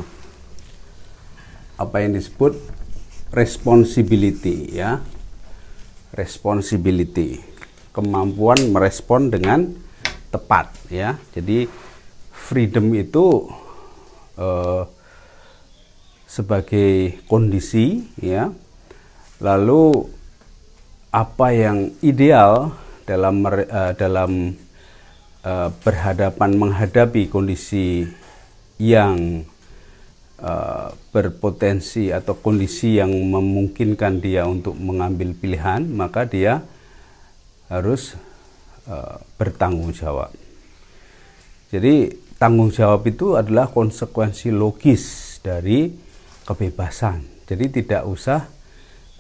apa 1.76 1.96
yang 2.00 2.16
disebut 2.16 2.56
responsibility 3.36 4.72
ya 4.72 5.04
responsibility 6.16 7.44
kemampuan 7.92 8.72
merespon 8.72 9.28
dengan 9.28 9.68
tepat 10.32 10.72
ya 10.88 11.20
jadi 11.36 11.68
freedom 12.32 12.96
itu 12.96 13.52
uh, 14.40 14.88
sebagai 16.24 17.20
kondisi 17.28 18.08
ya 18.16 18.48
lalu 19.44 20.08
apa 21.12 21.52
yang 21.52 21.92
ideal 22.00 22.72
dalam 23.04 23.44
uh, 23.44 23.92
dalam 23.94 24.56
uh, 25.44 25.70
berhadapan 25.84 26.56
menghadapi 26.56 27.28
kondisi 27.28 28.08
yang 28.80 29.44
uh, 30.40 30.96
berpotensi 31.12 32.10
atau 32.10 32.40
kondisi 32.40 32.98
yang 32.98 33.12
memungkinkan 33.12 34.24
dia 34.24 34.48
untuk 34.48 34.80
mengambil 34.80 35.36
pilihan, 35.36 35.86
maka 35.92 36.24
dia 36.24 36.64
harus 37.68 38.16
uh, 38.88 39.20
bertanggung 39.36 39.92
jawab. 39.92 40.32
Jadi 41.68 42.16
tanggung 42.40 42.72
jawab 42.72 43.04
itu 43.12 43.36
adalah 43.36 43.68
konsekuensi 43.68 44.56
logis 44.56 45.36
dari 45.44 45.92
kebebasan. 46.48 47.44
Jadi 47.44 47.84
tidak 47.84 48.08
usah 48.08 48.53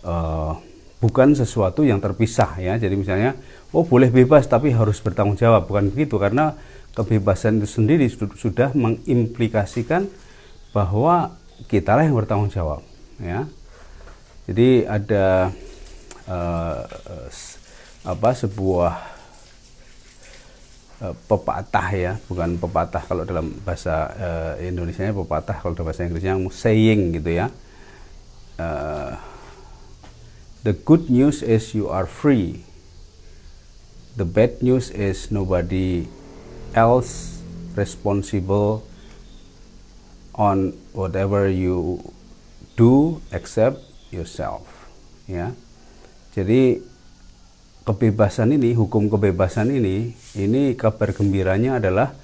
uh, 0.03 0.55
bukan 1.03 1.35
sesuatu 1.35 1.83
yang 1.83 1.99
terpisah 1.99 2.59
ya. 2.59 2.79
Jadi 2.79 2.95
misalnya 2.95 3.35
oh 3.75 3.83
boleh 3.83 4.11
bebas 4.11 4.47
tapi 4.47 4.71
harus 4.71 4.99
bertanggung 5.03 5.39
jawab 5.39 5.67
bukan 5.67 5.91
begitu 5.91 6.15
karena 6.21 6.55
kebebasan 6.93 7.59
itu 7.59 7.67
sendiri 7.67 8.05
sudah 8.37 8.71
mengimplikasikan 8.77 10.05
bahwa 10.71 11.33
kita 11.65 11.97
lah 11.97 12.05
yang 12.05 12.15
bertanggung 12.15 12.51
jawab 12.53 12.85
ya. 13.19 13.47
Jadi 14.45 14.83
ada 14.83 15.49
uh, 16.27 16.83
apa 18.03 18.29
sebuah 18.35 19.13
Eh, 21.03 21.15
pepatah 21.27 21.87
ya, 21.91 22.13
bukan 22.31 22.55
pepatah 22.55 23.03
kalau 23.03 23.27
dalam 23.27 23.51
bahasa 23.67 24.07
uh, 24.15 24.53
Indonesia 24.63 25.11
pepatah 25.11 25.59
kalau 25.59 25.75
dalam 25.75 25.91
bahasa 25.91 26.07
Inggrisnya 26.07 26.39
saying 26.47 27.19
gitu 27.19 27.43
ya. 27.43 27.51
The 30.63 30.71
good 30.71 31.11
news 31.11 31.43
is 31.43 31.75
you 31.75 31.91
are 31.91 32.07
free. 32.07 32.63
The 34.15 34.23
bad 34.23 34.63
news 34.63 34.89
is 34.89 35.29
nobody 35.29 36.07
else 36.71 37.43
responsible 37.75 38.87
on 40.33 40.73
whatever 40.95 41.51
you 41.51 41.99
do 42.79 43.19
except 43.35 43.83
yourself. 44.09 44.63
Ya. 45.27 45.51
Jadi 46.33 46.79
kebebasan 47.83 48.55
ini, 48.55 48.71
hukum 48.73 49.11
kebebasan 49.11 49.69
ini, 49.69 50.15
ini 50.39 50.73
kabar 50.79 51.11
gembiranya 51.11 51.77
adalah 51.77 52.15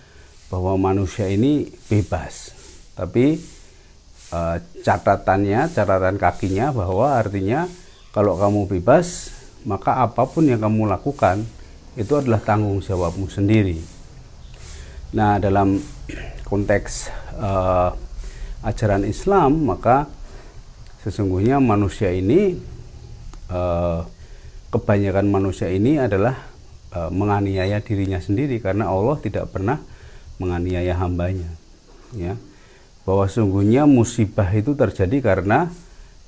bahwa 0.47 0.79
manusia 0.79 1.27
ini 1.29 1.69
bebas. 1.91 2.55
Tapi 2.97 3.37
e, 4.33 4.39
catatannya, 4.81 5.69
catatan 5.69 6.17
kakinya 6.17 6.73
bahwa 6.73 7.13
artinya 7.13 7.69
kalau 8.09 8.35
kamu 8.37 8.65
bebas, 8.65 9.29
maka 9.67 10.01
apa 10.01 10.25
pun 10.25 10.49
yang 10.49 10.57
kamu 10.57 10.89
lakukan 10.89 11.45
itu 11.93 12.13
adalah 12.17 12.41
tanggung 12.41 12.81
jawabmu 12.81 13.29
sendiri. 13.29 13.77
Nah, 15.13 15.37
dalam 15.37 15.81
konteks 16.45 17.09
e, 17.37 17.49
ajaran 18.65 19.05
Islam, 19.05 19.69
maka 19.69 20.09
sesungguhnya 21.05 21.61
manusia 21.61 22.09
ini 22.09 22.57
e, 23.49 23.61
kebanyakan 24.69 25.25
manusia 25.29 25.69
ini 25.69 26.01
adalah 26.01 26.37
e, 26.89 26.99
menganiaya 27.13 27.81
dirinya 27.81 28.17
sendiri 28.17 28.57
karena 28.57 28.89
Allah 28.89 29.17
tidak 29.21 29.53
pernah 29.53 29.77
menganiaya 30.39 30.95
hambanya 30.95 31.51
ya 32.15 32.39
bahwa 33.03 33.27
sungguhnya 33.27 33.83
musibah 33.89 34.47
itu 34.55 34.73
terjadi 34.73 35.19
karena 35.19 35.67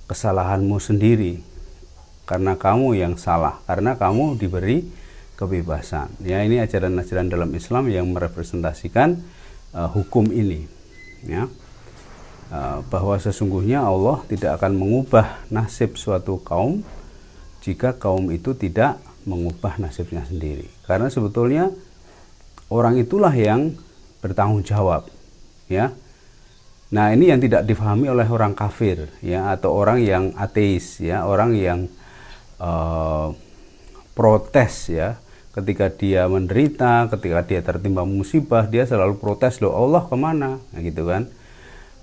kesalahanmu 0.09 0.77
sendiri 0.77 1.50
karena 2.31 2.55
kamu 2.55 2.95
yang 2.95 3.19
salah. 3.19 3.59
Karena 3.67 3.99
kamu 3.99 4.39
diberi 4.39 4.87
kebebasan. 5.35 6.15
Ya 6.23 6.39
ini 6.47 6.63
ajaran-ajaran 6.63 7.27
dalam 7.27 7.51
Islam 7.51 7.91
yang 7.91 8.07
merepresentasikan 8.15 9.19
uh, 9.75 9.91
hukum 9.91 10.31
ini. 10.31 10.63
Ya. 11.27 11.51
Uh, 12.47 12.79
bahwa 12.87 13.19
sesungguhnya 13.19 13.83
Allah 13.83 14.23
tidak 14.31 14.63
akan 14.63 14.79
mengubah 14.79 15.43
nasib 15.51 15.99
suatu 15.99 16.39
kaum 16.39 16.87
jika 17.59 17.99
kaum 17.99 18.31
itu 18.31 18.55
tidak 18.55 19.03
mengubah 19.27 19.75
nasibnya 19.75 20.23
sendiri. 20.23 20.71
Karena 20.87 21.11
sebetulnya 21.11 21.67
orang 22.71 22.95
itulah 22.95 23.35
yang 23.35 23.75
bertanggung 24.23 24.63
jawab, 24.63 25.07
ya. 25.67 25.93
Nah, 26.91 27.15
ini 27.15 27.31
yang 27.31 27.39
tidak 27.39 27.63
difahami 27.63 28.11
oleh 28.11 28.27
orang 28.27 28.51
kafir, 28.51 29.07
ya, 29.23 29.55
atau 29.55 29.71
orang 29.71 30.03
yang 30.03 30.23
ateis, 30.35 30.99
ya, 30.99 31.23
orang 31.23 31.55
yang 31.55 31.87
uh, 32.61 33.33
protes, 34.13 34.93
ya, 34.93 35.17
ketika 35.57 35.89
dia 35.89 36.29
menderita, 36.29 37.09
ketika 37.09 37.41
dia 37.43 37.59
tertimpa 37.65 38.05
musibah, 38.05 38.69
dia 38.69 38.85
selalu 38.85 39.17
protes, 39.17 39.59
loh 39.59 39.73
Allah 39.73 40.05
ke 40.05 40.15
mana, 40.15 40.61
nah, 40.61 40.79
gitu 40.79 41.09
kan. 41.09 41.25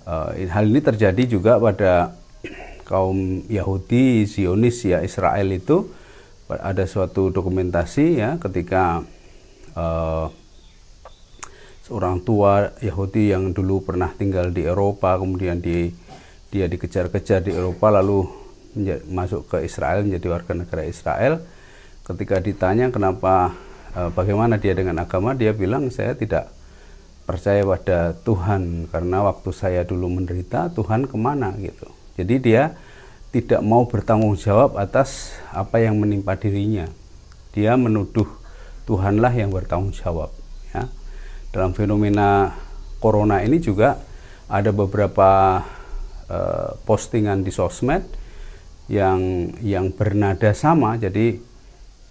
Uh, 0.08 0.34
hal 0.50 0.66
ini 0.66 0.80
terjadi 0.82 1.38
juga 1.38 1.62
pada 1.62 2.18
kaum 2.90 3.46
Yahudi 3.46 4.26
Zionis 4.26 4.82
ya 4.82 5.00
Israel 5.04 5.48
itu. 5.54 5.94
Ada 6.48 6.88
suatu 6.88 7.28
dokumentasi 7.28 8.24
ya 8.24 8.40
ketika 8.40 9.04
uh, 9.76 10.32
seorang 11.84 12.24
tua 12.24 12.72
Yahudi 12.80 13.36
yang 13.36 13.52
dulu 13.52 13.84
pernah 13.84 14.08
tinggal 14.16 14.48
di 14.48 14.64
Eropa 14.64 15.20
kemudian 15.20 15.60
di, 15.60 15.92
dia 16.48 16.64
dikejar-kejar 16.64 17.44
di 17.44 17.52
Eropa 17.52 17.92
lalu 18.00 18.37
masuk 19.10 19.50
ke 19.50 19.66
Israel 19.66 20.06
menjadi 20.06 20.26
warga 20.30 20.52
negara 20.54 20.82
Israel 20.86 21.42
ketika 22.06 22.38
ditanya 22.38 22.88
kenapa 22.88 23.52
uh, 23.92 24.10
bagaimana 24.14 24.56
dia 24.56 24.72
dengan 24.72 25.02
agama 25.02 25.34
dia 25.34 25.52
bilang 25.52 25.90
saya 25.90 26.14
tidak 26.14 26.48
percaya 27.28 27.60
pada 27.66 28.16
Tuhan 28.24 28.88
karena 28.88 29.26
waktu 29.26 29.50
saya 29.52 29.84
dulu 29.84 30.08
menderita 30.08 30.72
Tuhan 30.72 31.04
ke 31.04 31.16
mana 31.20 31.52
gitu 31.60 31.90
jadi 32.18 32.34
dia 32.42 32.62
tidak 33.28 33.60
mau 33.60 33.84
bertanggung 33.84 34.34
jawab 34.40 34.80
atas 34.80 35.36
apa 35.52 35.84
yang 35.84 36.00
menimpa 36.00 36.32
dirinya. 36.34 36.88
Dia 37.52 37.76
menuduh 37.76 38.28
Tuhanlah 38.88 39.32
yang 39.36 39.52
bertanggung 39.52 39.92
jawab. 39.92 40.32
Ya. 40.72 40.88
Dalam 41.52 41.76
fenomena 41.76 42.56
corona 43.04 43.44
ini 43.44 43.60
juga 43.60 44.00
ada 44.48 44.72
beberapa 44.72 45.60
uh, 46.32 46.70
postingan 46.88 47.44
di 47.44 47.52
sosmed 47.52 48.02
yang 48.88 49.52
yang 49.60 49.92
bernada 49.92 50.52
sama. 50.56 50.96
Jadi 50.96 51.38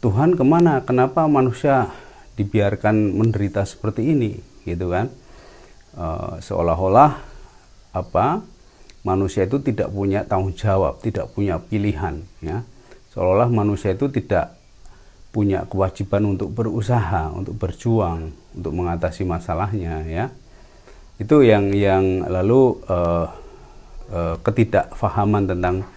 Tuhan 0.01 0.37
ke 0.37 0.43
mana? 0.45 0.85
Kenapa 0.85 1.25
manusia 1.25 1.89
dibiarkan 2.37 3.17
menderita 3.17 3.65
seperti 3.65 4.13
ini? 4.13 4.37
Gitu 4.63 4.93
kan? 4.93 5.09
Uh, 5.97 6.37
seolah-olah 6.39 7.17
apa? 7.97 8.45
manusia 9.07 9.47
itu 9.47 9.63
tidak 9.63 9.87
punya 9.87 10.27
tanggung 10.27 10.51
jawab, 10.51 10.99
tidak 10.99 11.31
punya 11.31 11.55
pilihan, 11.63 12.27
ya. 12.43 12.67
Seolah-olah 13.15 13.47
manusia 13.47 13.95
itu 13.95 14.11
tidak 14.11 14.59
punya 15.31 15.63
kewajiban 15.63 16.27
untuk 16.27 16.51
berusaha, 16.51 17.31
untuk 17.31 17.55
berjuang, 17.55 18.35
untuk 18.51 18.73
mengatasi 18.75 19.23
masalahnya, 19.23 20.03
ya. 20.03 20.27
Itu 21.15 21.39
yang 21.39 21.71
yang 21.71 22.27
lalu 22.27 22.83
uh, 22.91 23.31
uh, 24.11 24.35
ketidakfahaman 24.43 25.47
tentang 25.55 25.87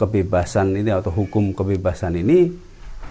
kebebasan 0.00 0.72
ini 0.72 0.88
atau 0.88 1.12
hukum 1.12 1.52
kebebasan 1.52 2.16
ini 2.16 2.48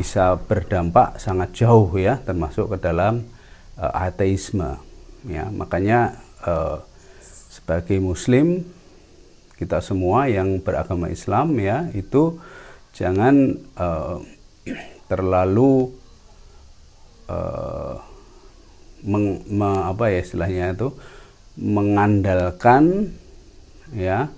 bisa 0.01 0.33
berdampak 0.41 1.21
sangat 1.21 1.53
jauh 1.53 1.93
ya, 1.93 2.17
termasuk 2.25 2.73
ke 2.73 2.77
dalam 2.81 3.29
uh, 3.77 3.93
ateisme, 3.93 4.81
ya. 5.29 5.45
Makanya 5.53 6.17
uh, 6.49 6.81
sebagai 7.53 8.01
muslim 8.01 8.65
kita 9.59 9.83
semua 9.83 10.31
yang 10.31 10.63
beragama 10.63 11.11
Islam 11.11 11.59
ya 11.59 11.91
itu 11.91 12.39
jangan 12.95 13.59
uh, 13.75 14.23
terlalu 15.11 15.91
uh, 17.27 17.99
meng, 19.03 19.43
me, 19.51 19.69
apa 19.83 20.15
ya 20.15 20.23
istilahnya 20.23 20.65
itu 20.79 20.89
mengandalkan 21.59 23.11
ya 23.91 24.31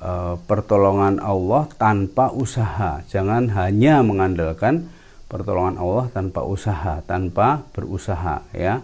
uh, 0.00 0.36
pertolongan 0.48 1.20
Allah 1.20 1.68
tanpa 1.76 2.32
usaha. 2.32 3.04
Jangan 3.06 3.52
hanya 3.54 4.00
mengandalkan 4.00 4.88
pertolongan 5.30 5.78
Allah 5.78 6.10
tanpa 6.10 6.42
usaha 6.42 7.04
tanpa 7.06 7.62
berusaha 7.70 8.42
ya. 8.56 8.82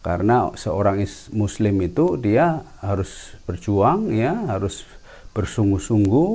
Karena 0.00 0.54
seorang 0.54 1.02
muslim 1.34 1.82
itu 1.82 2.14
dia 2.14 2.62
harus 2.78 3.34
berjuang 3.42 4.14
ya 4.14 4.38
harus 4.46 4.86
bersungguh-sungguh 5.34 6.32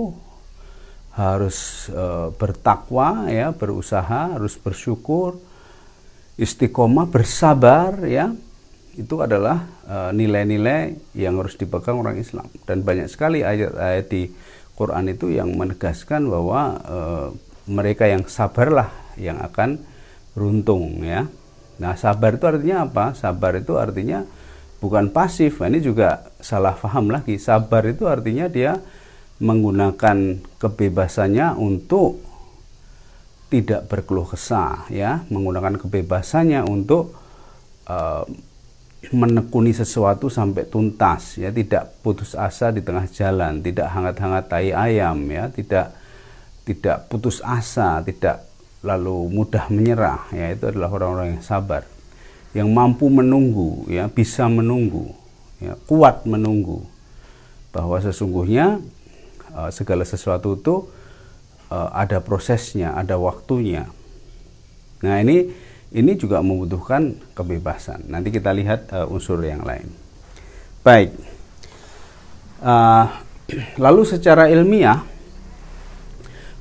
harus 1.15 1.87
e, 1.87 2.05
bertakwa 2.35 3.31
ya 3.31 3.51
berusaha 3.51 4.35
harus 4.35 4.55
bersyukur 4.55 5.39
istiqomah 6.39 7.07
bersabar 7.07 8.03
ya 8.07 8.31
itu 8.99 9.15
adalah 9.23 9.67
e, 9.87 9.97
nilai-nilai 10.15 11.15
yang 11.15 11.39
harus 11.39 11.55
dipegang 11.55 11.99
orang 11.99 12.19
Islam 12.19 12.47
dan 12.67 12.83
banyak 12.83 13.07
sekali 13.07 13.39
ayat-ayat 13.39 14.05
di 14.11 14.27
Quran 14.75 15.11
itu 15.11 15.31
yang 15.31 15.55
menegaskan 15.55 16.27
bahwa 16.27 16.61
e, 16.83 16.97
mereka 17.71 18.09
yang 18.09 18.27
sabarlah 18.27 18.91
yang 19.15 19.39
akan 19.39 19.79
beruntung 20.35 21.03
ya. 21.03 21.27
Nah, 21.81 21.97
sabar 21.97 22.37
itu 22.37 22.45
artinya 22.45 22.85
apa? 22.85 23.17
Sabar 23.17 23.57
itu 23.57 23.73
artinya 23.79 24.21
bukan 24.83 25.09
pasif. 25.09 25.61
Nah, 25.61 25.69
ini 25.71 25.79
juga 25.81 26.29
salah 26.41 26.77
paham 26.77 27.09
lagi. 27.09 27.41
Sabar 27.41 27.85
itu 27.89 28.05
artinya 28.05 28.45
dia 28.45 28.77
menggunakan 29.41 30.37
kebebasannya 30.61 31.57
untuk 31.57 32.21
tidak 33.49 33.89
berkeluh 33.91 34.29
kesah 34.29 34.87
ya, 34.87 35.25
menggunakan 35.27 35.81
kebebasannya 35.81 36.63
untuk 36.69 37.17
uh, 37.89 38.23
menekuni 39.09 39.73
sesuatu 39.73 40.29
sampai 40.29 40.69
tuntas 40.69 41.41
ya. 41.41 41.49
Tidak 41.49 42.05
putus 42.05 42.37
asa 42.37 42.69
di 42.69 42.85
tengah 42.85 43.09
jalan 43.09 43.65
tidak 43.65 43.89
hangat-hangat 43.89 44.45
tai 44.45 44.69
ayam 44.69 45.17
ya. 45.25 45.49
Tidak 45.49 45.87
tidak 46.61 47.09
putus 47.09 47.41
asa 47.41 47.97
tidak 48.05 48.45
lalu 48.85 49.33
mudah 49.33 49.65
menyerah 49.73 50.29
ya. 50.29 50.53
Itu 50.53 50.69
adalah 50.69 50.93
orang-orang 50.93 51.41
yang 51.41 51.43
sabar 51.43 51.83
yang 52.53 52.69
mampu 52.69 53.09
menunggu 53.09 53.89
ya. 53.89 54.05
Bisa 54.05 54.45
menunggu 54.45 55.09
ya. 55.57 55.73
Kuat 55.89 56.29
menunggu 56.29 56.85
bahwa 57.73 57.97
sesungguhnya 57.97 58.77
uh, 59.57 59.73
segala 59.73 60.05
sesuatu 60.05 60.59
itu 60.59 60.75
uh, 61.73 61.89
ada 61.95 62.21
prosesnya 62.21 62.93
ada 62.93 63.17
waktunya. 63.17 63.87
Nah 65.01 65.17
ini 65.23 65.49
ini 65.91 66.15
juga 66.15 66.39
membutuhkan 66.39 67.19
kebebasan. 67.35 68.07
Nanti 68.07 68.31
kita 68.31 68.55
lihat 68.55 68.87
uh, 68.95 69.11
unsur 69.11 69.43
yang 69.43 69.67
lain. 69.67 69.91
Baik. 70.81 71.11
Uh, 72.63 73.05
lalu 73.83 74.07
secara 74.07 74.47
ilmiah 74.47 75.03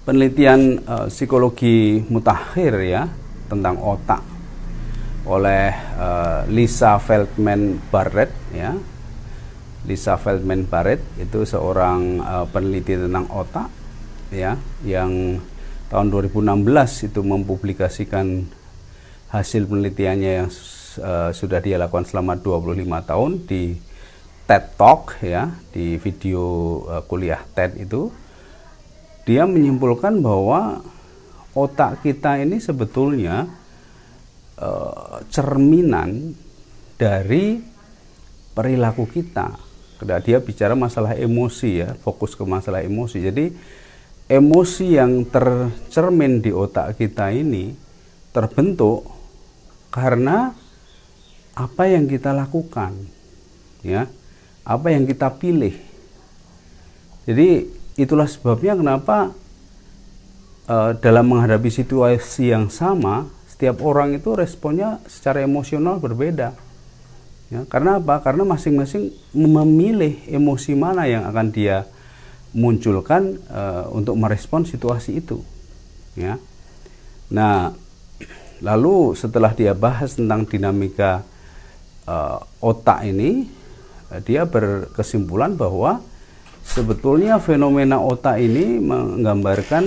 penelitian 0.03 0.83
uh, 0.83 1.07
psikologi 1.07 2.03
mutakhir 2.11 2.75
ya 2.83 3.07
tentang 3.47 3.79
otak 3.79 4.23
oleh 5.23 5.71
uh, 5.95 6.43
Lisa 6.51 6.99
Feldman 6.99 7.79
Barrett 7.95 8.35
ya. 8.51 8.75
Lisa 9.87 10.19
Feldman 10.19 10.67
Barrett 10.67 11.01
itu 11.17 11.47
seorang 11.47 12.19
uh, 12.21 12.47
peneliti 12.51 12.99
tentang 12.99 13.31
otak 13.31 13.71
ya 14.35 14.59
yang 14.83 15.39
tahun 15.89 16.07
2016 16.11 17.07
itu 17.11 17.21
mempublikasikan 17.23 18.45
hasil 19.31 19.71
penelitiannya 19.71 20.31
yang 20.43 20.51
uh, 20.99 21.31
sudah 21.31 21.63
dia 21.63 21.79
lakukan 21.79 22.07
selama 22.07 22.35
25 22.39 22.83
tahun 23.07 23.31
di 23.47 23.79
TED 24.51 24.65
Talk 24.75 25.23
ya 25.23 25.55
di 25.71 25.95
video 26.03 26.43
uh, 26.91 27.03
kuliah 27.07 27.39
TED 27.55 27.87
itu 27.87 28.11
dia 29.23 29.47
menyimpulkan 29.47 30.19
bahwa 30.19 30.83
otak 31.55 32.03
kita 32.03 32.43
ini 32.43 32.59
sebetulnya 32.59 33.47
uh, 34.59 35.23
cerminan 35.31 36.35
dari 36.99 37.63
perilaku 38.51 39.07
kita. 39.07 39.71
Dia 40.01 40.41
bicara 40.41 40.73
masalah 40.73 41.13
emosi 41.13 41.71
ya, 41.85 41.93
fokus 42.01 42.33
ke 42.33 42.43
masalah 42.43 42.81
emosi. 42.81 43.21
Jadi 43.21 43.53
emosi 44.27 44.97
yang 44.97 45.29
tercermin 45.29 46.41
di 46.41 46.51
otak 46.51 46.97
kita 46.97 47.31
ini 47.37 47.77
terbentuk 48.33 49.20
karena 49.91 50.55
apa 51.55 51.83
yang 51.91 52.07
kita 52.07 52.31
lakukan 52.31 52.95
ya 53.83 54.07
apa 54.65 54.93
yang 54.93 55.09
kita 55.09 55.29
pilih. 55.35 55.75
Jadi 57.27 57.69
itulah 57.99 58.31
sebabnya 58.31 58.79
kenapa 58.79 59.35
uh, 60.71 60.95
dalam 60.99 61.27
menghadapi 61.27 61.69
situasi 61.69 62.55
yang 62.55 62.71
sama 62.71 63.29
setiap 63.51 63.83
orang 63.85 64.17
itu 64.17 64.33
responnya 64.33 65.03
secara 65.11 65.43
emosional 65.45 66.01
berbeda. 66.01 66.55
Ya 67.51 67.67
karena 67.67 67.99
apa? 67.99 68.23
Karena 68.23 68.47
masing-masing 68.47 69.11
memilih 69.35 70.23
emosi 70.31 70.73
mana 70.79 71.11
yang 71.11 71.27
akan 71.27 71.51
dia 71.51 71.85
munculkan 72.55 73.39
uh, 73.51 73.91
untuk 73.91 74.15
merespon 74.19 74.63
situasi 74.63 75.19
itu 75.19 75.43
ya. 76.15 76.39
Nah 77.31 77.75
Lalu 78.61 79.17
setelah 79.17 79.57
dia 79.57 79.73
bahas 79.73 80.21
tentang 80.21 80.45
dinamika 80.45 81.25
uh, 82.05 82.45
otak 82.61 83.09
ini, 83.09 83.49
uh, 84.13 84.21
dia 84.21 84.45
berkesimpulan 84.45 85.57
bahwa 85.57 86.05
sebetulnya 86.61 87.41
fenomena 87.41 87.97
otak 87.97 88.37
ini 88.37 88.77
menggambarkan 88.79 89.85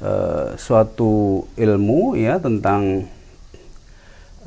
uh, 0.00 0.54
suatu 0.54 1.44
ilmu 1.58 2.14
ya 2.14 2.38
tentang 2.38 3.10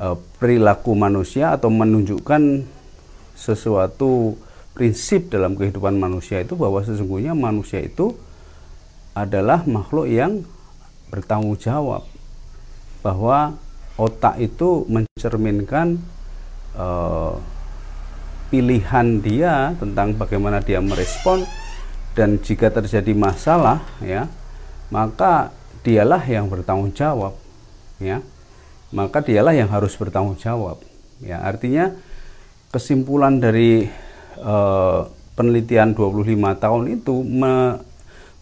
uh, 0.00 0.16
perilaku 0.40 0.96
manusia 0.96 1.52
atau 1.52 1.68
menunjukkan 1.68 2.64
sesuatu 3.36 4.40
prinsip 4.72 5.28
dalam 5.28 5.54
kehidupan 5.54 6.00
manusia 6.00 6.40
itu 6.40 6.56
bahwa 6.56 6.82
sesungguhnya 6.82 7.36
manusia 7.36 7.84
itu 7.84 8.16
adalah 9.14 9.62
makhluk 9.68 10.10
yang 10.10 10.42
bertanggung 11.12 11.54
jawab 11.54 12.13
bahwa 13.04 13.60
otak 14.00 14.40
itu 14.40 14.88
mencerminkan 14.88 16.00
uh, 16.74 17.36
pilihan 18.48 19.20
dia 19.20 19.76
tentang 19.76 20.16
bagaimana 20.16 20.64
dia 20.64 20.80
merespon 20.80 21.44
dan 22.16 22.40
jika 22.40 22.72
terjadi 22.72 23.12
masalah 23.12 23.84
ya 24.00 24.26
maka 24.88 25.52
dialah 25.84 26.22
yang 26.24 26.48
bertanggung 26.48 26.96
jawab 26.96 27.36
ya. 28.00 28.24
Maka 28.94 29.20
dialah 29.26 29.52
yang 29.52 29.68
harus 29.74 29.94
bertanggung 29.98 30.38
jawab 30.40 30.80
ya. 31.20 31.42
Artinya 31.44 31.92
kesimpulan 32.70 33.38
dari 33.38 33.86
uh, 34.40 35.06
penelitian 35.34 35.92
25 35.92 36.62
tahun 36.62 36.82
itu 36.94 37.14
me 37.22 37.82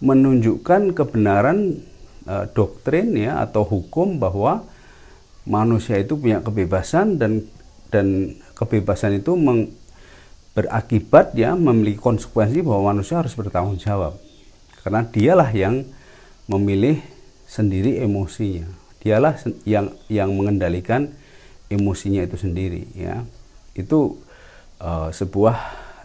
menunjukkan 0.02 0.98
kebenaran 0.98 1.78
uh, 2.26 2.46
doktrin 2.50 3.14
ya 3.16 3.42
atau 3.42 3.66
hukum 3.66 4.18
bahwa 4.18 4.66
manusia 5.42 5.98
itu 5.98 6.14
punya 6.14 6.38
kebebasan 6.38 7.18
dan 7.18 7.42
dan 7.92 8.38
kebebasan 8.56 9.20
itu 9.20 9.36
meng, 9.36 9.68
berakibat 10.56 11.34
ya 11.36 11.52
memiliki 11.52 12.00
konsekuensi 12.00 12.64
bahwa 12.64 12.94
manusia 12.94 13.20
harus 13.20 13.36
bertanggung 13.36 13.76
jawab. 13.76 14.16
Karena 14.80 15.04
dialah 15.06 15.50
yang 15.52 15.86
memilih 16.48 16.98
sendiri 17.46 18.00
emosinya. 18.00 18.66
Dialah 19.02 19.34
yang 19.66 19.92
yang 20.06 20.30
mengendalikan 20.32 21.10
emosinya 21.68 22.24
itu 22.24 22.38
sendiri 22.38 22.86
ya. 22.96 23.26
Itu 23.76 24.22
uh, 24.80 25.10
sebuah 25.10 25.56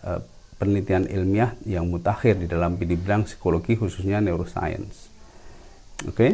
uh, 0.03 0.21
penelitian 0.58 1.06
ilmiah 1.08 1.53
yang 1.63 1.86
mutakhir 1.88 2.41
di 2.41 2.49
dalam 2.49 2.75
bidang 2.75 3.30
psikologi 3.30 3.77
khususnya 3.77 4.17
neuroscience 4.17 5.06
Oke. 6.05 6.13
Okay? 6.13 6.31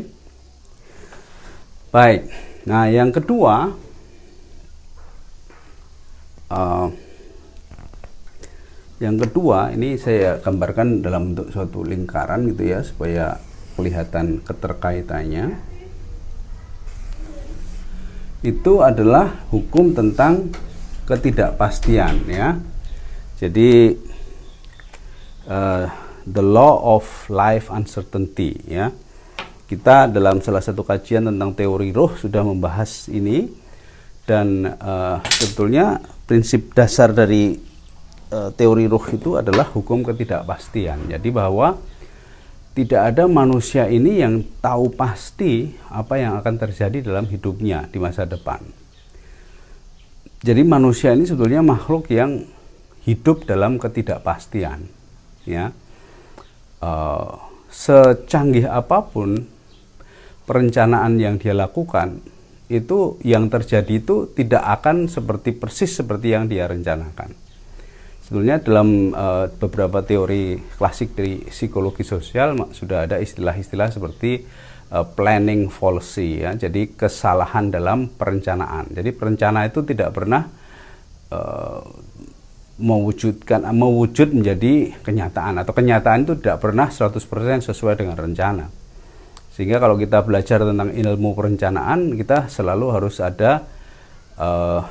Baik. 1.93 2.27
Nah, 2.67 2.91
yang 2.91 3.15
kedua 3.15 3.71
uh, 6.51 6.87
yang 8.99 9.15
kedua 9.19 9.71
ini 9.71 9.95
saya 9.95 10.39
gambarkan 10.43 10.99
dalam 10.99 11.31
bentuk 11.31 11.51
suatu 11.55 11.83
lingkaran 11.83 12.49
gitu 12.51 12.75
ya 12.75 12.83
supaya 12.83 13.39
kelihatan 13.79 14.43
keterkaitannya. 14.43 15.59
Itu 18.43 18.83
adalah 18.83 19.47
hukum 19.47 19.95
tentang 19.95 20.51
ketidakpastian 21.07 22.27
ya. 22.27 22.59
Jadi 23.39 23.95
uh, 25.47 25.87
the 26.27 26.43
law 26.43 26.99
of 26.99 27.07
life 27.31 27.71
uncertainty 27.71 28.59
ya 28.67 28.91
kita 29.67 30.11
dalam 30.11 30.43
salah 30.43 30.59
satu 30.59 30.83
kajian 30.83 31.27
tentang 31.31 31.55
teori 31.55 31.89
roh 31.95 32.11
sudah 32.19 32.43
membahas 32.43 33.07
ini 33.07 33.47
dan 34.23 34.75
uh, 34.79 35.19
sebetulnya 35.39 35.99
prinsip 36.27 36.71
dasar 36.71 37.11
dari 37.11 37.55
uh, 38.31 38.51
teori 38.55 38.87
roh 38.87 39.03
itu 39.11 39.39
adalah 39.39 39.67
hukum 39.71 40.03
ketidakpastian. 40.03 41.11
Jadi 41.11 41.29
bahwa 41.31 41.79
tidak 42.73 43.13
ada 43.13 43.29
manusia 43.29 43.85
ini 43.85 44.25
yang 44.25 44.41
tahu 44.57 44.89
pasti 44.97 45.77
apa 45.93 46.17
yang 46.17 46.41
akan 46.41 46.55
terjadi 46.57 47.05
dalam 47.05 47.29
hidupnya 47.29 47.85
di 47.87 48.01
masa 48.01 48.25
depan. 48.25 48.63
Jadi 50.43 50.59
manusia 50.65 51.15
ini 51.15 51.23
sebetulnya 51.23 51.63
makhluk 51.63 52.11
yang 52.11 52.43
hidup 53.07 53.47
dalam 53.47 53.79
ketidakpastian, 53.79 54.91
ya. 55.47 55.71
Uh, 56.83 57.39
secanggih 57.71 58.67
apa 58.67 58.99
pun 59.01 59.47
perencanaan 60.43 61.19
yang 61.19 61.39
dia 61.39 61.55
lakukan 61.55 62.19
itu 62.71 63.19
yang 63.21 63.51
terjadi 63.51 64.01
itu 64.01 64.31
tidak 64.33 64.63
akan 64.81 65.11
seperti 65.11 65.53
persis 65.53 65.93
seperti 65.93 66.33
yang 66.33 66.49
dia 66.49 66.65
rencanakan. 66.65 67.35
Sebetulnya 68.23 68.63
dalam 68.63 69.11
uh, 69.11 69.51
beberapa 69.59 69.99
teori 69.99 70.55
klasik 70.79 71.13
dari 71.13 71.43
psikologi 71.43 72.07
sosial 72.07 72.55
sudah 72.71 73.03
ada 73.03 73.19
istilah-istilah 73.19 73.91
seperti 73.91 74.47
uh, 74.95 75.03
planning 75.03 75.67
fallacy 75.67 76.41
ya. 76.41 76.55
Jadi 76.55 76.95
kesalahan 76.95 77.67
dalam 77.67 78.07
perencanaan. 78.09 78.95
Jadi 78.95 79.11
perencana 79.11 79.67
itu 79.67 79.83
tidak 79.83 80.15
pernah 80.15 80.47
uh, 81.35 81.83
mewujudkan 82.79 83.69
mewujud 83.69 84.33
menjadi 84.33 84.97
kenyataan 85.05 85.61
atau 85.61 85.77
kenyataan 85.77 86.25
itu 86.25 86.33
tidak 86.41 86.57
pernah 86.63 86.89
100% 86.89 87.21
sesuai 87.69 88.01
dengan 88.01 88.17
rencana. 88.17 88.82
Sehingga 89.53 89.77
kalau 89.77 90.01
kita 90.01 90.25
belajar 90.25 90.65
tentang 90.65 90.89
ilmu 90.89 91.37
perencanaan, 91.37 92.17
kita 92.17 92.49
selalu 92.49 92.89
harus 92.89 93.21
ada 93.21 93.61
uh, 94.41 94.81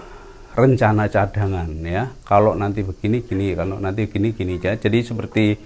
rencana 0.55 1.11
cadangan 1.11 1.66
ya. 1.83 2.14
Kalau 2.22 2.55
nanti 2.55 2.87
begini 2.87 3.27
gini, 3.27 3.59
kalau 3.59 3.83
nanti 3.83 4.07
gini 4.07 4.31
gini 4.31 4.62
ya. 4.62 4.79
Jadi 4.79 5.03
seperti 5.03 5.59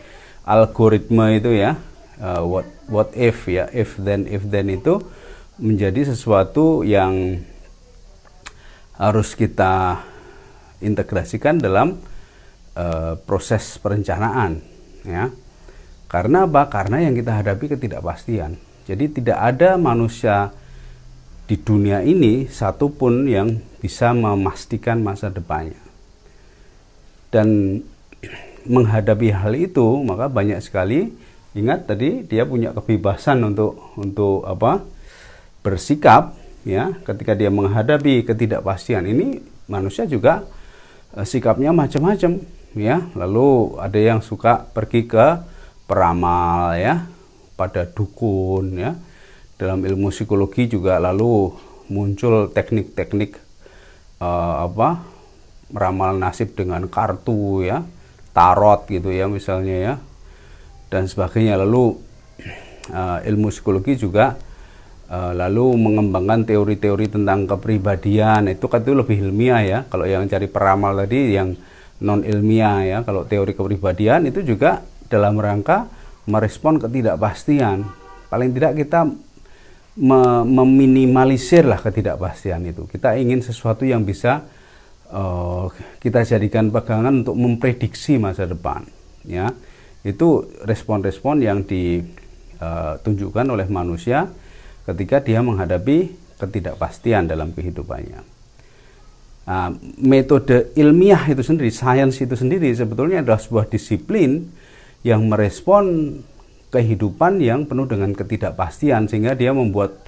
algoritma 0.48 1.28
itu 1.36 1.52
ya, 1.52 1.76
uh, 2.24 2.40
what 2.40 2.64
what 2.88 3.12
if 3.12 3.44
ya, 3.52 3.68
if 3.68 4.00
then 4.00 4.24
if 4.24 4.48
then 4.48 4.72
itu 4.72 5.04
menjadi 5.60 6.16
sesuatu 6.16 6.80
yang 6.80 7.44
harus 8.96 9.36
kita 9.36 10.00
integrasikan 10.80 11.60
dalam 11.60 12.00
uh, 12.80 13.12
proses 13.28 13.76
perencanaan 13.76 14.64
ya. 15.04 15.28
Karena 16.08 16.48
apa? 16.48 16.72
Karena 16.72 17.04
yang 17.04 17.12
kita 17.12 17.44
hadapi 17.44 17.76
ketidakpastian. 17.76 18.65
Jadi 18.86 19.20
tidak 19.20 19.38
ada 19.38 19.74
manusia 19.74 20.54
di 21.46 21.58
dunia 21.58 22.02
ini 22.02 22.46
satupun 22.46 23.26
yang 23.26 23.58
bisa 23.82 24.14
memastikan 24.14 25.02
masa 25.02 25.30
depannya. 25.30 25.78
Dan 27.30 27.82
menghadapi 28.66 29.34
hal 29.34 29.54
itu, 29.54 29.86
maka 30.06 30.30
banyak 30.30 30.58
sekali 30.62 31.10
ingat 31.56 31.90
tadi 31.90 32.22
dia 32.22 32.46
punya 32.46 32.70
kebebasan 32.70 33.42
untuk 33.42 33.94
untuk 33.98 34.46
apa? 34.46 34.96
bersikap 35.66 36.38
ya 36.62 36.94
ketika 37.02 37.34
dia 37.34 37.50
menghadapi 37.50 38.22
ketidakpastian 38.22 39.02
ini 39.10 39.42
manusia 39.66 40.06
juga 40.06 40.46
eh, 41.18 41.26
sikapnya 41.26 41.74
macam-macam 41.74 42.38
ya 42.78 43.02
lalu 43.18 43.74
ada 43.82 43.98
yang 43.98 44.22
suka 44.22 44.62
pergi 44.62 45.10
ke 45.10 45.42
peramal 45.90 46.78
ya 46.78 47.02
pada 47.56 47.88
dukun 47.88 48.76
ya. 48.76 48.92
Dalam 49.56 49.80
ilmu 49.80 50.12
psikologi 50.12 50.68
juga 50.68 51.00
lalu 51.00 51.48
muncul 51.88 52.52
teknik-teknik 52.52 53.40
uh, 54.20 54.68
apa 54.68 55.00
meramal 55.72 56.20
nasib 56.20 56.52
dengan 56.52 56.84
kartu 56.86 57.64
ya, 57.64 57.82
tarot 58.36 58.84
gitu 58.92 59.08
ya 59.10 59.26
misalnya 59.26 59.76
ya. 59.80 59.94
Dan 60.92 61.08
sebagainya. 61.08 61.56
Lalu 61.56 61.96
uh, 62.92 63.18
ilmu 63.24 63.48
psikologi 63.48 63.96
juga 63.96 64.36
uh, 65.08 65.32
lalu 65.32 65.72
mengembangkan 65.80 66.44
teori-teori 66.44 67.16
tentang 67.16 67.48
kepribadian. 67.48 68.52
Itu 68.52 68.68
kan 68.68 68.84
itu 68.84 68.92
lebih 68.92 69.24
ilmiah 69.24 69.62
ya. 69.64 69.78
Kalau 69.88 70.04
yang 70.04 70.28
cari 70.28 70.46
peramal 70.52 71.00
tadi 71.00 71.32
yang 71.32 71.56
non 72.04 72.20
ilmiah 72.22 72.84
ya. 72.84 72.98
Kalau 73.08 73.24
teori 73.24 73.56
kepribadian 73.56 74.28
itu 74.28 74.44
juga 74.44 74.84
dalam 75.08 75.40
rangka 75.40 75.88
merespon 76.26 76.82
ketidakpastian. 76.82 77.86
Paling 78.26 78.50
tidak 78.52 78.74
kita 78.76 79.06
me 79.96 80.20
meminimalisir 80.44 81.64
lah 81.64 81.80
ketidakpastian 81.80 82.68
itu. 82.68 82.84
Kita 82.84 83.16
ingin 83.16 83.40
sesuatu 83.40 83.86
yang 83.88 84.04
bisa 84.04 84.44
uh, 85.08 85.72
kita 86.02 86.26
jadikan 86.26 86.68
pegangan 86.68 87.24
untuk 87.24 87.38
memprediksi 87.38 88.20
masa 88.20 88.44
depan. 88.44 88.84
Ya, 89.26 89.50
itu 90.06 90.46
respon-respon 90.62 91.42
yang 91.42 91.66
ditunjukkan 91.66 93.46
oleh 93.50 93.66
manusia 93.66 94.30
ketika 94.86 95.18
dia 95.18 95.42
menghadapi 95.42 96.14
ketidakpastian 96.38 97.26
dalam 97.26 97.50
kehidupannya. 97.50 98.20
Nah, 99.46 99.70
metode 100.02 100.74
ilmiah 100.74 101.22
itu 101.30 101.42
sendiri, 101.42 101.70
sains 101.70 102.18
itu 102.18 102.34
sendiri 102.34 102.66
sebetulnya 102.74 103.22
adalah 103.22 103.38
sebuah 103.38 103.70
disiplin 103.70 104.50
yang 105.06 105.30
merespon 105.30 106.18
kehidupan 106.74 107.38
yang 107.38 107.62
penuh 107.62 107.86
dengan 107.86 108.10
ketidakpastian 108.10 109.06
sehingga 109.06 109.38
dia 109.38 109.54
membuat 109.54 110.02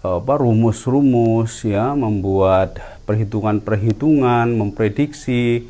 apa 0.00 0.40
rumus-rumus 0.40 1.60
ya, 1.68 1.92
membuat 1.92 2.80
perhitungan-perhitungan, 3.04 4.48
memprediksi 4.56 5.68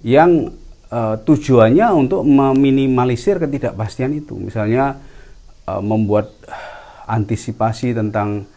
yang 0.00 0.56
uh, 0.88 1.20
tujuannya 1.20 1.84
untuk 1.92 2.24
meminimalisir 2.24 3.36
ketidakpastian 3.36 4.16
itu. 4.16 4.40
Misalnya 4.40 4.96
uh, 5.68 5.84
membuat 5.84 6.32
antisipasi 7.04 7.92
tentang 7.92 8.48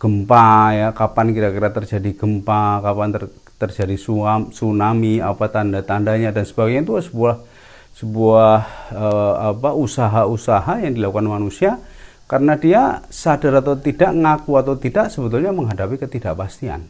gempa 0.00 0.72
ya, 0.72 0.88
kapan 0.96 1.36
kira-kira 1.36 1.68
terjadi 1.68 2.16
gempa, 2.16 2.80
kapan 2.80 3.12
ter, 3.12 3.28
terjadi 3.60 4.00
tsunami, 4.48 5.20
apa 5.20 5.52
tanda-tandanya 5.52 6.32
dan 6.32 6.48
sebagainya 6.48 6.88
itu 6.88 7.12
sebuah 7.12 7.57
sebuah 7.98 8.54
uh, 8.94 9.34
apa 9.50 9.74
usaha-usaha 9.74 10.86
yang 10.86 10.94
dilakukan 10.94 11.26
manusia 11.26 11.82
karena 12.30 12.54
dia 12.54 13.02
sadar 13.10 13.58
atau 13.58 13.74
tidak 13.74 14.14
ngaku 14.14 14.52
atau 14.54 14.78
tidak 14.78 15.10
sebetulnya 15.10 15.50
menghadapi 15.50 15.98
ketidakpastian. 15.98 16.86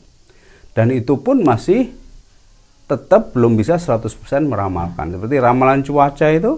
Dan 0.76 0.92
itu 0.92 1.16
pun 1.16 1.40
masih 1.40 1.88
tetap 2.84 3.32
belum 3.32 3.56
bisa 3.56 3.80
100% 3.80 4.04
meramalkan. 4.44 5.16
Seperti 5.16 5.36
ramalan 5.40 5.80
cuaca 5.80 6.28
itu 6.28 6.52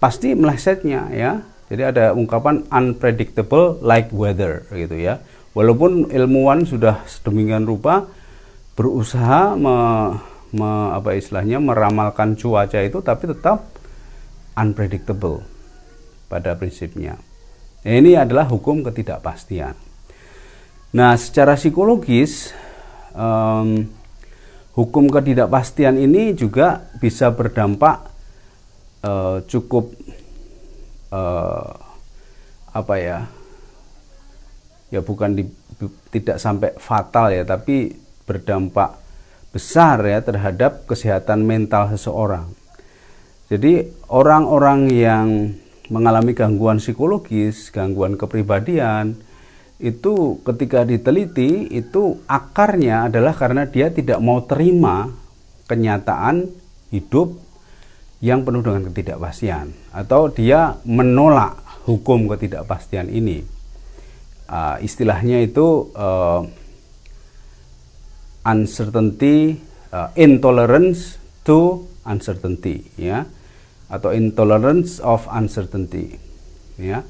pasti 0.00 0.32
melesetnya 0.32 1.12
ya. 1.12 1.32
Jadi 1.68 1.82
ada 1.82 2.04
ungkapan 2.16 2.64
unpredictable 2.70 3.82
like 3.84 4.08
weather 4.14 4.64
gitu 4.72 4.96
ya. 4.96 5.20
Walaupun 5.52 6.08
ilmuwan 6.08 6.64
sudah 6.64 7.04
sedemikian 7.04 7.68
rupa 7.68 8.08
berusaha 8.74 9.54
me 9.58 9.76
me, 10.54 10.94
apa 10.94 11.18
istilahnya 11.18 11.58
meramalkan 11.58 12.38
cuaca 12.38 12.78
itu 12.78 13.02
tapi 13.02 13.26
tetap 13.34 13.66
unpredictable 14.54 15.42
pada 16.30 16.54
prinsipnya. 16.54 17.18
Ini 17.84 18.24
adalah 18.24 18.48
hukum 18.48 18.80
ketidakpastian. 18.80 19.76
Nah, 20.94 21.12
secara 21.20 21.58
psikologis 21.58 22.54
um, 23.12 23.84
hukum 24.72 25.10
ketidakpastian 25.12 26.00
ini 26.00 26.32
juga 26.32 26.88
bisa 26.96 27.28
berdampak 27.34 28.08
uh, 29.04 29.44
cukup 29.44 29.92
uh, 31.12 31.76
apa 32.72 32.94
ya? 32.96 33.18
Ya 34.88 35.02
bukan 35.02 35.34
di, 35.36 35.44
tidak 36.14 36.40
sampai 36.40 36.72
fatal 36.80 37.34
ya, 37.34 37.44
tapi 37.44 37.92
berdampak 38.24 39.03
besar 39.54 40.02
ya 40.02 40.18
terhadap 40.18 40.90
kesehatan 40.90 41.46
mental 41.46 41.94
seseorang. 41.94 42.50
Jadi 43.46 43.86
orang-orang 44.10 44.90
yang 44.90 45.28
mengalami 45.86 46.34
gangguan 46.34 46.82
psikologis, 46.82 47.70
gangguan 47.70 48.18
kepribadian, 48.18 49.14
itu 49.78 50.42
ketika 50.42 50.82
diteliti 50.82 51.70
itu 51.70 52.18
akarnya 52.26 53.06
adalah 53.06 53.30
karena 53.36 53.62
dia 53.70 53.94
tidak 53.94 54.18
mau 54.18 54.42
terima 54.42 55.12
kenyataan 55.70 56.50
hidup 56.90 57.38
yang 58.24 58.42
penuh 58.42 58.64
dengan 58.64 58.88
ketidakpastian 58.88 59.76
atau 59.92 60.32
dia 60.32 60.80
menolak 60.88 61.60
hukum 61.84 62.26
ketidakpastian 62.32 63.12
ini. 63.12 63.44
Uh, 64.44 64.76
istilahnya 64.80 65.40
itu 65.44 65.92
uh, 65.96 66.44
uncertainty 68.44 69.58
uh, 69.90 70.12
intolerance 70.14 71.16
to 71.42 71.88
uncertainty 72.04 72.86
ya. 72.96 73.24
Atau 73.88 74.12
intolerance 74.16 75.00
of 75.00 75.28
uncertainty 75.28 76.16
ya. 76.80 77.04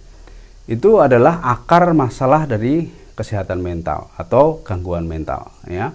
Itu 0.64 1.02
adalah 1.04 1.44
akar 1.44 1.92
masalah 1.92 2.48
dari 2.48 2.88
kesehatan 3.14 3.62
mental 3.62 4.10
atau 4.18 4.64
gangguan 4.64 5.06
mental 5.06 5.54
ya. 5.68 5.94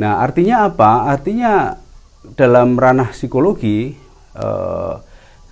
Nah 0.00 0.12
artinya 0.20 0.68
apa? 0.68 1.08
Artinya 1.08 1.74
dalam 2.36 2.76
ranah 2.76 3.10
psikologi 3.16 3.94
eh, 4.36 4.94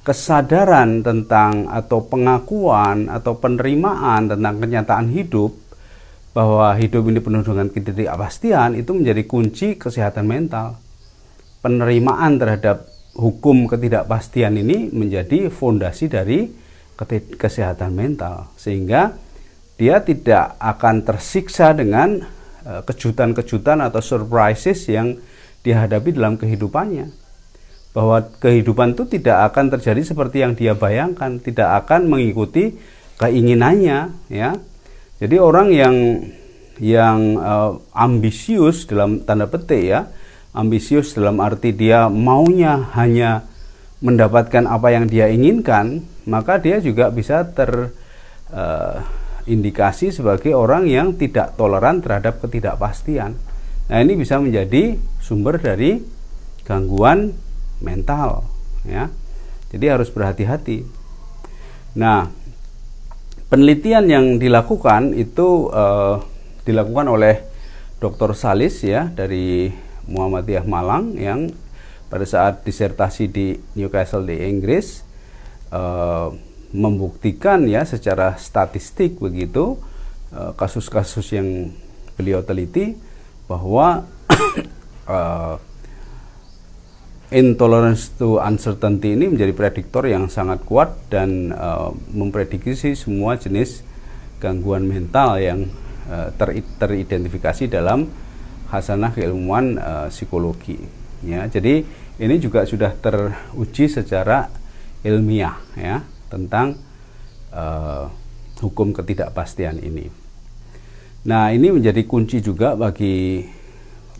kesadaran 0.05 1.05
tentang 1.05 1.68
atau 1.68 2.01
pengakuan 2.09 3.12
atau 3.12 3.37
penerimaan 3.37 4.33
tentang 4.33 4.57
kenyataan 4.57 5.09
hidup 5.12 5.53
bahwa 6.36 6.70
hidup 6.76 7.08
ini 7.08 7.20
penuh 7.22 7.42
dengan 7.42 7.68
ketidakpastian 7.72 8.76
itu 8.78 8.90
menjadi 8.92 9.22
kunci 9.24 9.80
kesehatan 9.80 10.28
mental. 10.28 10.78
Penerimaan 11.58 12.38
terhadap 12.38 12.86
hukum 13.18 13.66
ketidakpastian 13.66 14.54
ini 14.60 14.92
menjadi 14.94 15.50
fondasi 15.50 16.06
dari 16.06 16.46
kesehatan 17.38 17.94
mental 17.94 18.50
sehingga 18.58 19.14
dia 19.78 20.02
tidak 20.02 20.58
akan 20.58 21.06
tersiksa 21.06 21.70
dengan 21.70 22.22
e, 22.62 22.72
kejutan-kejutan 22.82 23.78
atau 23.82 24.02
surprises 24.02 24.86
yang 24.90 25.18
dihadapi 25.62 26.14
dalam 26.14 26.34
kehidupannya. 26.34 27.10
Bahwa 27.94 28.22
kehidupan 28.22 28.94
itu 28.94 29.06
tidak 29.06 29.50
akan 29.54 29.74
terjadi 29.74 30.02
seperti 30.02 30.42
yang 30.42 30.54
dia 30.54 30.74
bayangkan, 30.74 31.42
tidak 31.42 31.86
akan 31.86 32.10
mengikuti 32.10 32.78
keinginannya 33.18 34.30
ya 34.30 34.54
jadi 35.18 35.42
orang 35.42 35.74
yang 35.74 36.22
yang 36.78 37.35
uh, 37.38 37.78
ambisius 37.90 38.87
dalam 38.87 39.26
tanda 39.26 39.50
petik 39.50 39.83
ya 39.83 40.07
ambisius 40.54 41.11
dalam 41.14 41.40
arti 41.42 41.72
dia 41.74 42.07
maunya 42.07 42.87
hanya 42.94 43.42
mendapatkan 43.98 44.62
apa 44.70 44.94
yang 44.94 45.11
dia 45.11 45.26
inginkan 45.26 46.07
maka 46.28 46.61
dia 46.62 46.78
juga 46.78 47.11
bisa 47.11 47.42
terindikasi 47.50 50.07
uh, 50.11 50.14
sebagai 50.14 50.54
orang 50.54 50.87
yang 50.87 51.18
tidak 51.18 51.59
toleran 51.59 51.98
terhadap 52.04 52.38
ketidakpastian. 52.44 53.35
Nah 53.88 54.04
ini 54.04 54.12
bisa 54.14 54.38
menjadi 54.38 55.00
sumber 55.18 55.59
dari 55.59 55.98
gangguan 56.68 57.33
mental 57.81 58.44
ya. 58.85 59.09
Jadi 59.72 59.88
harus 59.88 60.12
berhati-hati. 60.12 60.85
Nah 61.96 62.28
penelitian 63.48 64.04
yang 64.08 64.26
dilakukan 64.37 65.16
itu 65.16 65.72
uh, 65.72 66.20
dilakukan 66.68 67.08
oleh 67.08 67.44
Dr. 67.98 68.37
Salis 68.37 68.84
ya 68.84 69.08
dari 69.11 69.72
Muhammadiyah 70.08 70.64
Malang 70.68 71.16
yang 71.16 71.50
pada 72.08 72.24
saat 72.24 72.64
disertasi 72.64 73.28
di 73.28 73.56
Newcastle 73.76 74.24
di 74.24 74.37
Inggris 74.48 75.04
uh, 75.72 76.32
membuktikan 76.68 77.64
ya 77.64 77.84
secara 77.88 78.37
statistik 78.37 79.16
begitu 79.16 79.80
eh, 80.37 80.52
kasus-kasus 80.52 81.32
uh, 81.32 81.40
yang 81.40 81.72
beliau 82.20 82.44
teliti 82.44 82.92
bahwa 83.48 84.04
uh, 85.08 85.56
intolerance 87.28 88.12
to 88.16 88.40
uncertainty 88.40 89.12
ini 89.12 89.28
menjadi 89.28 89.52
prediktor 89.52 90.08
yang 90.08 90.32
sangat 90.32 90.64
kuat 90.64 90.96
dan 91.12 91.52
uh, 91.52 91.92
memprediksi 92.12 92.96
semua 92.96 93.36
jenis 93.36 93.84
gangguan 94.40 94.88
mental 94.88 95.36
yang 95.36 95.68
uh, 96.08 96.32
ter, 96.40 96.64
teridentifikasi 96.80 97.68
dalam 97.68 98.08
hasanah 98.72 99.12
keilmuan 99.12 99.76
uh, 99.76 100.08
psikologi 100.08 100.80
ya 101.20 101.44
jadi 101.48 101.84
ini 102.18 102.34
juga 102.42 102.66
sudah 102.66 102.96
teruji 102.98 103.86
secara 103.86 104.50
ilmiah 105.06 105.54
ya 105.78 106.02
tentang 106.26 106.74
uh, 107.54 108.10
hukum 108.58 108.90
ketidakpastian 108.90 109.78
ini. 109.78 110.10
Nah, 111.26 111.54
ini 111.54 111.70
menjadi 111.70 112.02
kunci 112.06 112.42
juga 112.42 112.74
bagi 112.74 113.46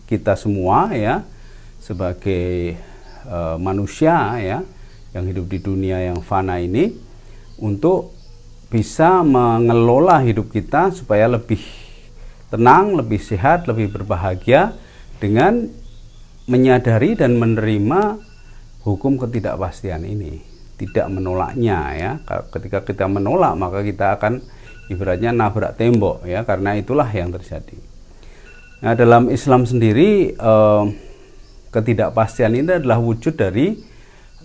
kita 0.07 0.39
semua 0.39 0.91
ya 0.95 1.27
sebagai 1.79 2.75
uh, 3.29 3.55
manusia 3.61 4.35
ya 4.41 4.59
yang 5.13 5.25
hidup 5.29 5.45
di 5.45 5.61
dunia 5.61 6.01
yang 6.01 6.19
fana 6.25 6.57
ini 6.57 6.93
untuk 7.61 8.13
bisa 8.69 9.25
mengelola 9.25 10.21
hidup 10.21 10.53
kita 10.53 10.93
supaya 10.93 11.25
lebih 11.25 11.61
tenang, 12.53 12.97
lebih 12.97 13.17
sehat, 13.17 13.65
lebih 13.65 13.89
berbahagia 13.89 14.77
dengan 15.17 15.69
menyadari 16.49 17.17
dan 17.17 17.37
menerima 17.37 18.17
hukum 18.85 19.17
ketidakpastian 19.21 20.05
ini 20.05 20.41
tidak 20.77 21.09
menolaknya 21.09 21.79
ya. 21.97 22.11
Ketika 22.53 22.85
kita 22.85 23.05
menolak 23.09 23.53
maka 23.57 23.81
kita 23.81 24.17
akan 24.17 24.41
ibaratnya 24.89 25.33
nabrak 25.33 25.77
tembok 25.77 26.25
ya 26.25 26.45
karena 26.45 26.77
itulah 26.77 27.09
yang 27.09 27.29
terjadi. 27.29 27.77
Nah 28.79 28.95
dalam 28.95 29.27
Islam 29.29 29.67
sendiri 29.67 30.33
eh, 30.33 30.83
ketidakpastian 31.69 32.53
ini 32.57 32.81
adalah 32.81 32.99
wujud 33.01 33.37
dari 33.37 33.77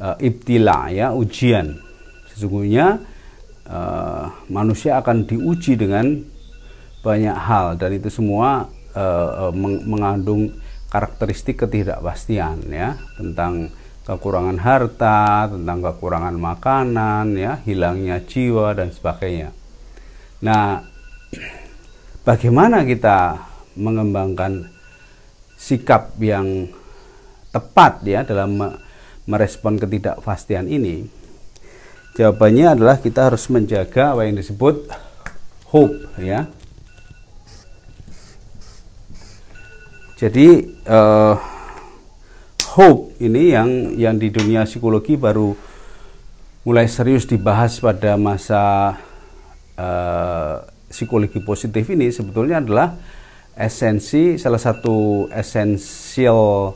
eh, 0.01 0.17
ibtila 0.25 0.93
ya 0.93 1.13
ujian 1.13 1.77
sesungguhnya 2.33 3.01
eh, 3.69 4.25
manusia 4.49 5.01
akan 5.01 5.25
diuji 5.29 5.77
dengan 5.81 6.21
banyak 7.05 7.37
hal 7.37 7.77
dan 7.77 7.91
itu 7.97 8.09
semua 8.09 8.69
eh, 8.97 9.31
eh 9.49 9.53
mengandung 9.85 10.53
karakteristik 10.93 11.67
ketidakpastian 11.67 12.71
ya 12.71 12.95
tentang 13.19 13.75
kekurangan 14.05 14.61
harta, 14.61 15.49
tentang 15.49 15.81
kekurangan 15.81 16.37
makanan, 16.37 17.41
ya, 17.41 17.59
hilangnya 17.65 18.21
jiwa 18.21 18.77
dan 18.77 18.93
sebagainya. 18.93 19.51
Nah, 20.45 20.85
bagaimana 22.29 22.85
kita 22.85 23.41
mengembangkan 23.81 24.69
sikap 25.57 26.15
yang 26.21 26.69
tepat 27.55 28.03
ya 28.03 28.27
dalam 28.27 28.59
merespon 29.31 29.79
ketidakpastian 29.79 30.67
ini? 30.67 31.07
Jawabannya 32.19 32.75
adalah 32.75 32.99
kita 32.99 33.31
harus 33.31 33.47
menjaga 33.47 34.19
apa 34.19 34.27
yang 34.27 34.35
disebut 34.35 34.90
hope 35.71 36.11
ya. 36.19 36.51
Jadi 40.19 40.49
eh, 40.67 41.35
hope 42.75 43.14
ini 43.23 43.55
yang 43.55 43.95
yang 43.95 44.19
di 44.19 44.35
dunia 44.35 44.67
psikologi 44.67 45.14
baru 45.14 45.55
mulai 46.67 46.90
serius 46.90 47.29
dibahas 47.29 47.79
pada 47.79 48.17
masa 48.17 48.97
uh, 49.77 50.64
psikologi 50.88 51.38
positif 51.45 51.87
ini 51.93 52.09
sebetulnya 52.09 52.59
adalah 52.64 52.97
esensi 53.53 54.40
salah 54.40 54.59
satu 54.59 55.29
esensial 55.29 56.73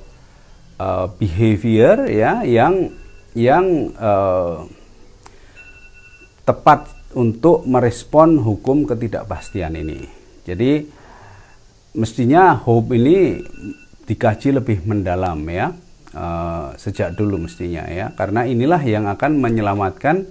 uh, 0.79 1.07
behavior 1.19 2.07
ya 2.09 2.43
yang 2.47 2.95
yang 3.37 3.93
uh, 3.99 4.65
tepat 6.47 6.89
untuk 7.13 7.69
merespon 7.69 8.41
hukum 8.41 8.89
ketidakpastian 8.89 9.77
ini. 9.77 10.09
Jadi 10.49 10.87
mestinya 11.99 12.57
hope 12.57 12.97
ini 12.97 13.43
dikaji 14.09 14.57
lebih 14.57 14.87
mendalam 14.89 15.45
ya 15.51 15.75
uh, 16.17 16.73
sejak 16.81 17.13
dulu 17.13 17.45
mestinya 17.45 17.85
ya 17.91 18.09
karena 18.17 18.49
inilah 18.49 18.81
yang 18.81 19.05
akan 19.05 19.37
menyelamatkan 19.37 20.25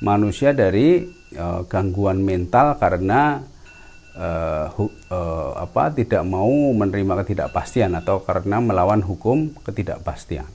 manusia 0.00 0.56
dari 0.56 1.04
uh, 1.36 1.68
gangguan 1.68 2.24
mental 2.24 2.80
karena 2.80 3.44
uh, 4.16 4.66
uh, 5.10 5.50
apa 5.58 5.94
tidak 5.94 6.22
mau 6.26 6.50
menerima 6.74 7.22
ketidakpastian 7.24 7.94
atau 7.98 8.22
karena 8.22 8.58
melawan 8.58 9.02
hukum 9.02 9.54
ketidakpastian. 9.62 10.46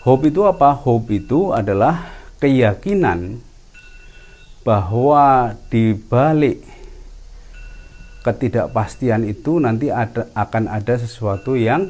Hope 0.00 0.32
itu 0.32 0.48
apa? 0.48 0.72
Hope 0.72 1.12
itu 1.12 1.52
adalah 1.52 2.08
keyakinan 2.40 3.40
bahwa 4.64 5.56
di 5.68 5.92
balik 5.96 6.64
ketidakpastian 8.20 9.24
itu 9.24 9.56
nanti 9.60 9.88
ada, 9.88 10.28
akan 10.36 10.68
ada 10.68 10.94
sesuatu 11.00 11.56
yang 11.56 11.88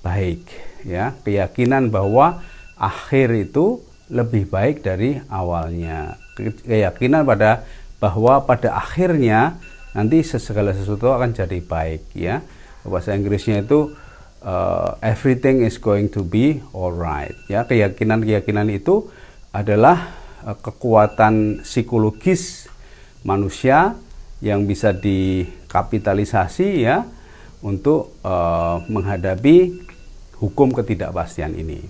baik 0.00 0.46
ya 0.86 1.12
keyakinan 1.26 1.92
bahwa 1.92 2.40
akhir 2.78 3.34
itu 3.36 3.82
lebih 4.08 4.48
baik 4.48 4.82
dari 4.82 5.20
awalnya 5.28 6.16
keyakinan 6.38 7.22
pada 7.26 7.66
bahwa 8.00 8.42
pada 8.48 8.74
akhirnya 8.74 9.60
nanti 9.92 10.24
segala 10.24 10.72
sesuatu 10.72 11.12
akan 11.12 11.36
jadi 11.36 11.58
baik 11.60 12.02
ya 12.16 12.40
bahasa 12.82 13.12
Inggrisnya 13.12 13.60
itu 13.60 13.92
uh, 14.40 14.96
everything 15.04 15.62
is 15.62 15.76
going 15.76 16.08
to 16.08 16.24
be 16.24 16.64
alright 16.72 17.36
ya 17.46 17.68
keyakinan 17.68 18.24
keyakinan 18.24 18.72
itu 18.72 19.12
adalah 19.52 20.16
uh, 20.42 20.56
kekuatan 20.56 21.60
psikologis 21.62 22.66
manusia 23.20 23.94
yang 24.40 24.64
bisa 24.64 24.96
dikapitalisasi 24.96 26.88
ya 26.88 27.04
untuk 27.60 28.16
uh, 28.24 28.80
menghadapi 28.88 29.84
hukum 30.40 30.72
ketidakpastian 30.72 31.52
ini. 31.52 31.84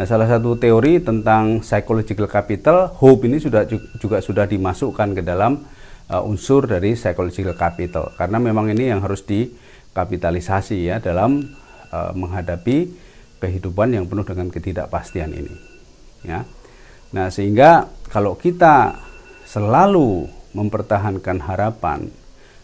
Nah, 0.00 0.08
salah 0.08 0.24
satu 0.24 0.56
teori 0.56 1.04
tentang 1.04 1.60
psychological 1.60 2.24
capital, 2.24 2.88
hope 3.04 3.28
ini 3.28 3.36
sudah 3.36 3.68
juga 4.00 4.24
sudah 4.24 4.48
dimasukkan 4.48 5.12
ke 5.12 5.20
dalam 5.20 5.60
uh, 6.08 6.24
unsur 6.24 6.64
dari 6.64 6.96
psychological 6.96 7.52
capital 7.52 8.08
karena 8.16 8.40
memang 8.40 8.72
ini 8.72 8.88
yang 8.88 9.04
harus 9.04 9.20
dikapitalisasi 9.28 10.88
ya 10.88 11.04
dalam 11.04 11.52
uh, 11.92 12.16
menghadapi 12.16 12.88
kehidupan 13.44 13.92
yang 13.92 14.08
penuh 14.08 14.24
dengan 14.24 14.48
ketidakpastian 14.48 15.36
ini. 15.36 15.52
Ya. 16.24 16.48
Nah, 17.12 17.28
sehingga 17.28 17.92
kalau 18.08 18.40
kita 18.40 18.96
selalu 19.44 20.32
mempertahankan 20.56 21.44
harapan, 21.44 22.08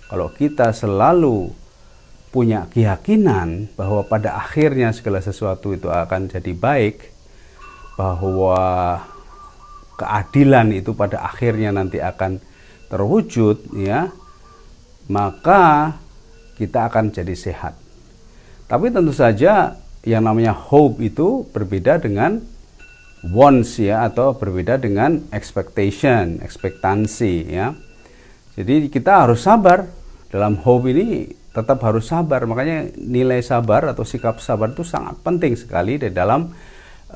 kalau 0.09 0.32
kita 0.32 0.72
selalu 0.72 1.53
punya 2.32 2.64
keyakinan 2.72 3.68
bahwa 3.76 4.09
pada 4.09 4.41
akhirnya 4.41 4.89
segala 4.97 5.20
sesuatu 5.20 5.76
itu 5.76 5.93
akan 5.93 6.32
jadi 6.32 6.57
baik, 6.57 7.16
bahwa 7.97 9.01
keadilan 9.97 10.77
itu 10.77 10.93
pada 10.93 11.25
akhirnya 11.25 11.73
nanti 11.73 11.99
akan 11.99 12.39
terwujud, 12.93 13.73
ya, 13.75 14.13
maka 15.09 15.97
kita 16.61 16.87
akan 16.93 17.11
jadi 17.11 17.35
sehat. 17.35 17.75
Tapi 18.69 18.93
tentu 18.93 19.17
saja 19.17 19.81
yang 20.07 20.23
namanya 20.23 20.55
hope 20.55 21.03
itu 21.03 21.49
berbeda 21.51 21.99
dengan 21.99 22.39
wants 23.27 23.83
ya 23.83 24.07
atau 24.07 24.39
berbeda 24.39 24.79
dengan 24.79 25.27
expectation, 25.35 26.39
ekspektansi 26.45 27.35
ya. 27.51 27.75
Jadi 28.57 28.89
kita 28.89 29.27
harus 29.27 29.43
sabar 29.45 29.85
dalam 30.31 30.57
hope 30.63 30.89
ini 30.93 31.31
tetap 31.53 31.81
harus 31.83 32.09
sabar. 32.09 32.45
Makanya 32.47 32.95
nilai 32.97 33.43
sabar 33.43 33.93
atau 33.93 34.05
sikap 34.07 34.39
sabar 34.39 34.73
itu 34.73 34.85
sangat 34.87 35.19
penting 35.25 35.57
sekali 35.59 35.99
di 36.01 36.09
dalam 36.13 36.53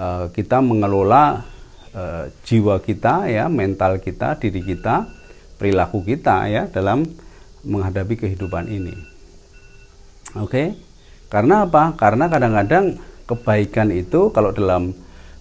uh, 0.00 0.32
kita 0.32 0.64
mengelola 0.64 1.44
uh, 1.92 2.24
jiwa 2.48 2.80
kita 2.80 3.28
ya, 3.28 3.52
mental 3.52 4.00
kita, 4.00 4.40
diri 4.40 4.64
kita, 4.64 5.04
perilaku 5.60 6.00
kita 6.00 6.48
ya 6.48 6.64
dalam 6.72 7.04
menghadapi 7.68 8.16
kehidupan 8.16 8.72
ini. 8.72 8.96
Oke. 10.40 10.48
Okay? 10.48 10.68
Karena 11.30 11.68
apa? 11.68 11.94
Karena 11.94 12.26
kadang-kadang 12.26 12.98
kebaikan 13.28 13.94
itu 13.94 14.34
kalau 14.34 14.50
dalam 14.50 14.90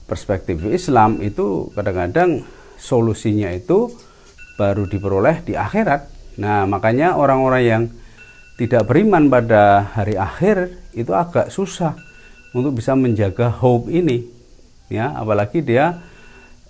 perspektif 0.06 0.62
Islam 0.70 1.18
itu 1.26 1.74
kadang-kadang 1.74 2.46
solusinya 2.78 3.50
itu 3.50 3.90
baru 4.54 4.86
diperoleh 4.86 5.42
di 5.42 5.58
akhirat. 5.58 6.06
Nah, 6.38 6.70
makanya 6.70 7.18
orang-orang 7.18 7.64
yang 7.66 7.84
tidak 8.62 8.86
beriman 8.86 9.32
pada 9.32 9.88
hari 9.96 10.20
akhir 10.20 10.78
itu 10.94 11.10
agak 11.16 11.50
susah 11.50 11.96
untuk 12.54 12.78
bisa 12.78 12.94
menjaga 12.94 13.50
hope 13.50 13.90
ini. 13.90 14.39
Ya, 14.90 15.14
apalagi 15.14 15.62
dia 15.62 16.02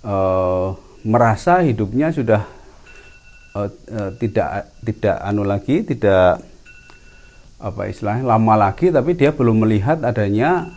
uh, 0.04 0.76
merasa 1.08 1.64
hidupnya 1.64 2.12
sudah 2.12 2.44
uh, 3.56 3.70
uh, 3.72 4.12
tidak 4.20 4.76
tidak 4.84 5.18
anu 5.24 5.48
lagi, 5.48 5.88
tidak 5.88 6.44
apa 7.60 7.92
istilahnya 7.92 8.24
lama 8.24 8.56
lagi 8.56 8.88
tapi 8.88 9.20
dia 9.20 9.36
belum 9.36 9.68
melihat 9.68 10.04
adanya 10.04 10.68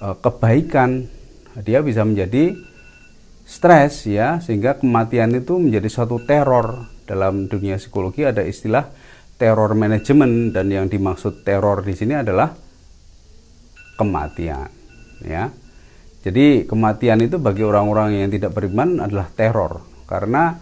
uh, 0.00 0.16
kebaikan. 0.16 1.08
Dia 1.52 1.84
bisa 1.84 2.00
menjadi 2.00 2.56
stres 3.44 4.08
ya 4.08 4.40
sehingga 4.40 4.80
kematian 4.80 5.36
itu 5.36 5.60
menjadi 5.60 5.88
suatu 5.92 6.16
teror. 6.24 6.88
Dalam 7.04 7.44
dunia 7.44 7.76
psikologi 7.76 8.24
ada 8.24 8.40
istilah 8.40 8.88
teror 9.36 9.76
manajemen 9.76 10.54
dan 10.54 10.72
yang 10.72 10.88
dimaksud 10.88 11.44
teror 11.44 11.84
di 11.84 11.92
sini 11.92 12.14
adalah 12.14 12.54
kematian 13.98 14.70
ya 15.20 15.50
jadi 16.22 16.70
kematian 16.70 17.18
itu 17.26 17.42
bagi 17.42 17.66
orang-orang 17.66 18.22
yang 18.22 18.30
tidak 18.30 18.54
beriman 18.54 19.02
adalah 19.02 19.26
teror. 19.34 19.82
Karena 20.06 20.54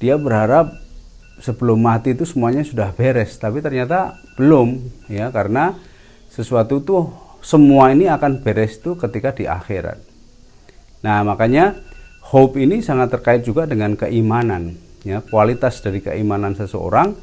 dia 0.00 0.16
berharap 0.16 0.72
sebelum 1.36 1.84
mati 1.84 2.16
itu 2.16 2.24
semuanya 2.24 2.64
sudah 2.64 2.96
beres. 2.96 3.36
Tapi 3.36 3.60
ternyata 3.60 4.16
belum 4.40 4.80
ya. 5.12 5.28
Karena 5.28 5.76
sesuatu 6.32 6.80
itu 6.80 6.96
semua 7.44 7.92
ini 7.92 8.08
akan 8.08 8.40
beres 8.40 8.80
itu 8.80 8.96
ketika 8.96 9.36
di 9.36 9.44
akhirat. 9.44 10.00
Nah, 11.04 11.20
makanya 11.28 11.76
hope 12.32 12.56
ini 12.56 12.80
sangat 12.80 13.20
terkait 13.20 13.44
juga 13.44 13.68
dengan 13.68 14.00
keimanan. 14.00 14.80
Ya, 15.06 15.22
kualitas 15.22 15.78
dari 15.84 16.02
keimanan 16.02 16.58
seseorang 16.58 17.14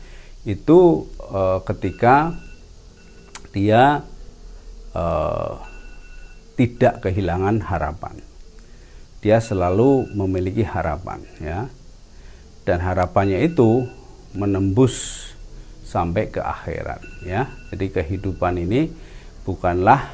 itu 0.47 1.03
e, 1.19 1.41
ketika 1.67 2.31
dia 3.51 4.07
e, 4.95 5.05
tidak 6.53 7.05
kehilangan 7.05 7.63
harapan. 7.65 8.19
Dia 9.23 9.39
selalu 9.39 10.11
memiliki 10.13 10.61
harapan, 10.67 11.23
ya. 11.39 11.71
Dan 12.63 12.79
harapannya 12.83 13.39
itu 13.43 13.87
menembus 14.35 15.27
sampai 15.87 16.29
ke 16.29 16.43
akhirat, 16.43 17.01
ya. 17.23 17.47
Jadi 17.71 17.91
kehidupan 17.91 18.59
ini 18.61 18.91
bukanlah 19.47 20.11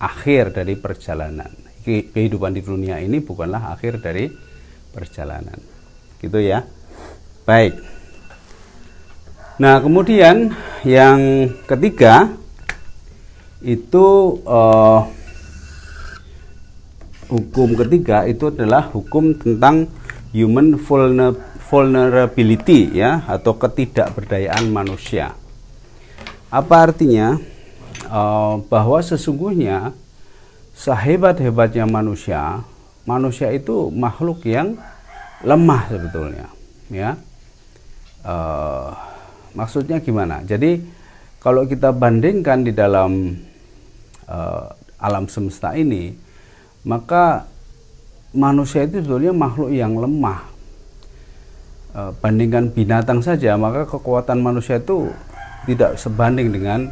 akhir 0.00 0.56
dari 0.56 0.74
perjalanan 0.74 1.70
kehidupan 1.84 2.52
di 2.52 2.62
dunia 2.62 3.00
ini 3.00 3.20
bukanlah 3.24 3.72
akhir 3.72 4.04
dari 4.04 4.28
perjalanan. 4.92 5.56
Gitu 6.20 6.38
ya. 6.40 6.64
Baik. 7.48 7.80
Nah, 9.60 9.80
kemudian 9.80 10.52
yang 10.84 11.50
ketiga 11.68 12.32
itu 13.60 14.40
uh, 14.48 15.04
hukum 17.30 17.78
ketiga 17.78 18.26
itu 18.26 18.50
adalah 18.50 18.90
hukum 18.90 19.38
tentang 19.38 19.86
human 20.34 20.74
vulnerability 21.70 22.90
ya 22.98 23.22
atau 23.30 23.54
ketidakberdayaan 23.54 24.66
manusia. 24.68 25.38
Apa 26.50 26.90
artinya? 26.90 27.38
Uh, 28.10 28.58
bahwa 28.66 28.98
sesungguhnya 28.98 29.94
sehebat-hebatnya 30.74 31.86
manusia, 31.86 32.66
manusia 33.06 33.54
itu 33.54 33.86
makhluk 33.94 34.42
yang 34.42 34.74
lemah 35.46 35.86
sebetulnya, 35.86 36.50
ya. 36.90 37.14
Uh, 38.26 38.90
maksudnya 39.54 40.02
gimana? 40.02 40.42
Jadi 40.42 40.82
kalau 41.38 41.70
kita 41.70 41.94
bandingkan 41.94 42.66
di 42.66 42.74
dalam 42.74 43.38
uh, 44.26 44.74
alam 44.98 45.30
semesta 45.30 45.78
ini, 45.78 46.10
maka 46.86 47.46
manusia 48.30 48.86
itu 48.86 49.02
sebetulnya 49.02 49.34
makhluk 49.34 49.70
yang 49.74 49.98
lemah. 49.98 50.48
Uh, 51.90 52.14
bandingkan 52.22 52.70
binatang 52.70 53.18
saja, 53.18 53.58
maka 53.58 53.82
kekuatan 53.82 54.38
manusia 54.38 54.78
itu 54.78 55.10
tidak 55.66 55.98
sebanding 55.98 56.54
dengan 56.54 56.86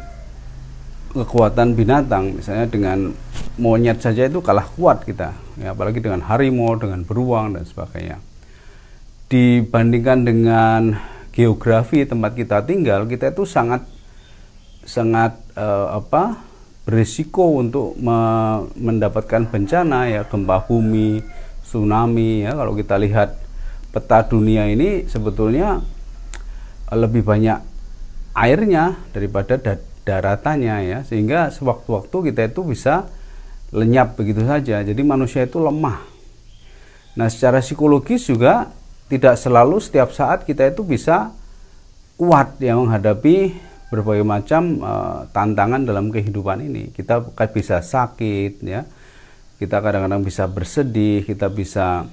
kekuatan 1.13 1.73
binatang 1.73 2.37
misalnya 2.37 2.69
dengan 2.69 2.99
monyet 3.57 3.97
saja 3.97 4.29
itu 4.29 4.45
kalah 4.45 4.65
kuat 4.77 5.01
kita 5.03 5.33
ya 5.57 5.73
apalagi 5.73 5.99
dengan 5.99 6.21
harimau 6.21 6.77
dengan 6.77 7.01
beruang 7.01 7.57
dan 7.57 7.65
sebagainya 7.65 8.21
dibandingkan 9.29 10.21
dengan 10.21 10.81
geografi 11.33 12.05
tempat 12.05 12.37
kita 12.37 12.61
tinggal 12.61 13.09
kita 13.09 13.33
itu 13.33 13.43
sangat 13.45 13.85
sangat 14.85 15.37
uh, 15.57 15.97
apa 15.97 16.48
berisiko 16.87 17.59
untuk 17.59 17.95
me 17.99 18.17
mendapatkan 18.75 19.45
bencana 19.47 20.09
ya 20.09 20.21
gempa 20.25 20.65
bumi 20.65 21.21
tsunami 21.63 22.45
ya. 22.47 22.57
Kalau 22.57 22.73
kita 22.73 22.97
lihat 22.97 23.37
peta 23.93 24.25
dunia 24.25 24.65
ini 24.69 25.05
sebetulnya 25.05 25.81
lebih 26.89 27.21
banyak 27.21 27.59
airnya 28.33 28.97
daripada 29.13 29.59
daratannya 30.01 30.75
ya. 30.89 30.99
Sehingga 31.05 31.53
sewaktu-waktu 31.53 32.33
kita 32.33 32.41
itu 32.49 32.61
bisa 32.65 33.05
lenyap 33.69 34.17
begitu 34.17 34.41
saja. 34.45 34.81
Jadi 34.81 35.01
manusia 35.05 35.45
itu 35.45 35.61
lemah. 35.61 36.01
Nah 37.13 37.27
secara 37.29 37.61
psikologis 37.61 38.25
juga 38.25 38.73
tidak 39.09 39.37
selalu 39.37 39.77
setiap 39.81 40.13
saat 40.13 40.45
kita 40.45 40.69
itu 40.69 40.85
bisa 40.85 41.33
kuat 42.17 42.57
yang 42.61 42.85
menghadapi 42.85 43.68
berbagai 43.89 44.25
macam 44.25 44.81
uh, 44.85 45.25
tantangan 45.33 45.85
dalam 45.85 46.13
kehidupan 46.13 46.65
ini. 46.65 46.93
Kita 46.93 47.21
bisa 47.49 47.81
sakit 47.81 48.61
ya. 48.63 48.85
Kita 49.59 49.83
kadang-kadang 49.83 50.23
bisa 50.23 50.47
bersedih 50.47 51.27
kita 51.27 51.51
bisa 51.51 52.07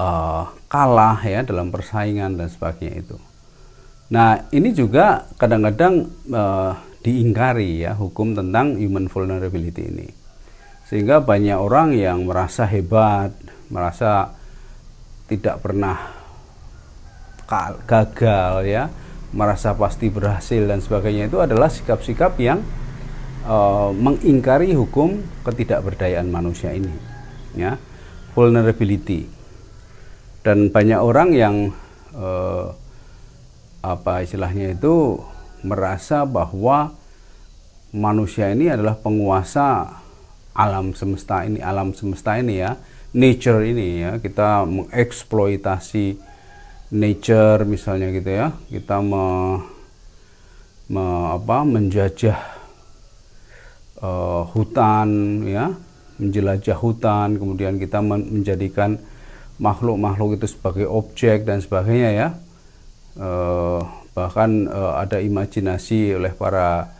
uh, 0.00 0.44
kalah 0.70 1.20
ya 1.22 1.44
dalam 1.44 1.68
persaingan 1.68 2.40
dan 2.40 2.48
sebagainya 2.48 3.04
itu. 3.04 3.18
Nah, 4.14 4.46
ini 4.54 4.70
juga 4.70 5.26
kadang-kadang 5.36 6.08
uh, 6.30 6.72
diingkari 7.04 7.84
ya 7.84 7.92
hukum 7.98 8.32
tentang 8.32 8.80
human 8.80 9.10
vulnerability 9.10 9.90
ini. 9.90 10.08
Sehingga 10.88 11.20
banyak 11.24 11.56
orang 11.56 11.96
yang 11.96 12.28
merasa 12.28 12.68
hebat, 12.68 13.32
merasa 13.72 14.36
tidak 15.28 15.64
pernah 15.64 15.96
gagal 17.88 18.52
ya, 18.68 18.88
merasa 19.34 19.74
pasti 19.74 20.06
berhasil 20.14 20.62
dan 20.62 20.78
sebagainya 20.78 21.26
itu 21.26 21.42
adalah 21.42 21.66
sikap-sikap 21.66 22.38
yang 22.38 22.62
uh, 23.42 23.90
mengingkari 23.90 24.70
hukum 24.78 25.26
ketidakberdayaan 25.42 26.30
manusia 26.30 26.70
ini 26.70 26.94
ya. 27.58 27.76
Vulnerability. 28.34 29.26
Dan 30.46 30.70
banyak 30.70 31.00
orang 31.02 31.28
yang 31.34 31.54
uh, 32.14 32.74
apa 33.82 34.22
istilahnya 34.22 34.74
itu 34.74 35.22
merasa 35.66 36.22
bahwa 36.26 36.94
manusia 37.94 38.50
ini 38.50 38.68
adalah 38.70 38.98
penguasa 38.98 40.02
alam 40.54 40.94
semesta 40.94 41.42
ini 41.46 41.58
alam 41.58 41.90
semesta 41.90 42.38
ini 42.38 42.62
ya. 42.62 42.78
Nature 43.14 43.62
ini 43.70 44.02
ya. 44.02 44.10
Kita 44.18 44.66
mengeksploitasi 44.66 46.33
nature 46.94 47.66
misalnya 47.66 48.14
gitu 48.14 48.30
ya. 48.30 48.54
Kita 48.70 49.02
me, 49.02 49.58
me 50.88 51.04
apa 51.34 51.66
menjajah 51.66 52.38
uh, 53.98 54.46
hutan 54.54 55.42
ya 55.42 55.74
menjelajah 56.14 56.78
hutan 56.78 57.34
kemudian 57.42 57.74
kita 57.74 57.98
menjadikan 57.98 59.02
makhluk-makhluk 59.58 60.38
itu 60.38 60.46
sebagai 60.46 60.86
objek 60.86 61.42
dan 61.42 61.58
sebagainya 61.58 62.10
ya. 62.14 62.28
Uh, 63.14 63.82
bahkan 64.14 64.70
uh, 64.70 64.98
ada 64.98 65.18
imajinasi 65.18 66.14
oleh 66.14 66.30
para 66.34 66.90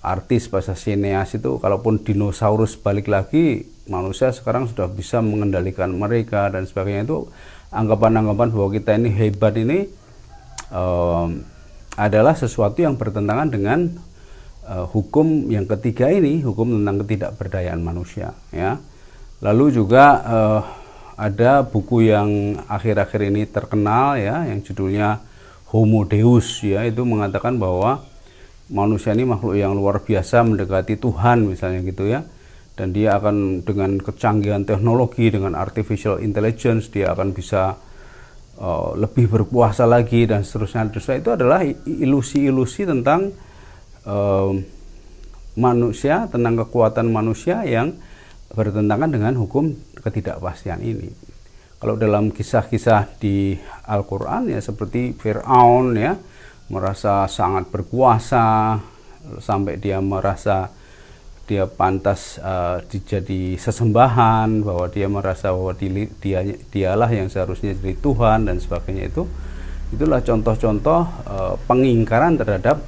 artis 0.00 0.48
bahasa 0.48 0.72
sineas 0.72 1.32
itu 1.36 1.60
kalaupun 1.60 2.00
dinosaurus 2.00 2.80
balik 2.80 3.08
lagi 3.08 3.68
manusia 3.88 4.32
sekarang 4.32 4.68
sudah 4.68 4.88
bisa 4.88 5.20
mengendalikan 5.20 5.92
mereka 5.92 6.48
dan 6.52 6.64
sebagainya 6.64 7.08
itu 7.08 7.28
anggapan-anggapan 7.68 8.48
bahwa 8.52 8.68
kita 8.72 8.96
ini 8.96 9.10
hebat 9.12 9.54
ini 9.56 9.88
um, 10.72 11.44
adalah 11.98 12.32
sesuatu 12.32 12.80
yang 12.80 12.96
bertentangan 12.96 13.48
dengan 13.50 13.88
uh, 14.64 14.86
hukum 14.88 15.52
yang 15.52 15.66
ketiga 15.66 16.08
ini 16.08 16.40
hukum 16.40 16.80
tentang 16.80 17.04
ketidakberdayaan 17.04 17.80
manusia 17.82 18.32
ya. 18.54 18.80
Lalu 19.38 19.82
juga 19.82 20.04
uh, 20.24 20.60
ada 21.18 21.62
buku 21.66 22.10
yang 22.10 22.58
akhir-akhir 22.66 23.20
ini 23.30 23.46
terkenal 23.46 24.18
ya 24.18 24.46
yang 24.46 24.62
judulnya 24.62 25.22
Homo 25.70 26.06
Deus 26.08 26.62
ya. 26.64 26.86
Itu 26.86 27.04
mengatakan 27.04 27.58
bahwa 27.58 28.02
manusia 28.72 29.12
ini 29.12 29.28
makhluk 29.28 29.58
yang 29.58 29.74
luar 29.76 30.00
biasa 30.00 30.44
mendekati 30.44 30.96
Tuhan 30.96 31.48
misalnya 31.48 31.80
gitu 31.84 32.08
ya 32.08 32.24
dan 32.78 32.94
dia 32.94 33.18
akan 33.18 33.66
dengan 33.66 33.98
kecanggihan 33.98 34.62
teknologi 34.62 35.34
dengan 35.34 35.58
artificial 35.58 36.22
intelligence 36.22 36.86
dia 36.94 37.10
akan 37.10 37.34
bisa 37.34 37.74
uh, 38.62 38.94
lebih 38.94 39.26
berkuasa 39.26 39.82
lagi 39.82 40.30
dan 40.30 40.46
seterusnya 40.46 40.86
seterusnya 40.86 41.16
itu 41.18 41.30
adalah 41.34 41.60
ilusi-ilusi 41.82 42.86
tentang 42.86 43.34
uh, 44.06 44.54
manusia 45.58 46.30
tentang 46.30 46.54
kekuatan 46.62 47.10
manusia 47.10 47.66
yang 47.66 47.98
bertentangan 48.54 49.10
dengan 49.10 49.34
hukum 49.34 49.74
ketidakpastian 49.98 50.78
ini. 50.78 51.10
Kalau 51.78 51.98
dalam 51.98 52.30
kisah-kisah 52.30 53.18
di 53.18 53.58
Al-Qur'an 53.86 54.46
ya 54.46 54.62
seperti 54.62 55.14
Firaun 55.18 55.94
ya 55.98 56.14
merasa 56.70 57.26
sangat 57.26 57.70
berkuasa 57.70 58.78
sampai 59.38 59.78
dia 59.78 59.98
merasa 59.98 60.77
dia 61.48 61.64
pantas 61.64 62.36
uh, 62.44 62.84
dijadi 62.84 63.56
sesembahan 63.56 64.60
bahwa 64.60 64.84
dia 64.92 65.08
merasa 65.08 65.48
bahwa 65.48 65.72
dia 66.20 66.44
dialah 66.68 67.08
yang 67.08 67.32
seharusnya 67.32 67.72
jadi 67.72 67.96
Tuhan 67.96 68.44
dan 68.44 68.60
sebagainya 68.60 69.08
itu 69.08 69.24
itulah 69.88 70.20
contoh-contoh 70.20 71.00
uh, 71.24 71.54
pengingkaran 71.64 72.36
terhadap 72.36 72.84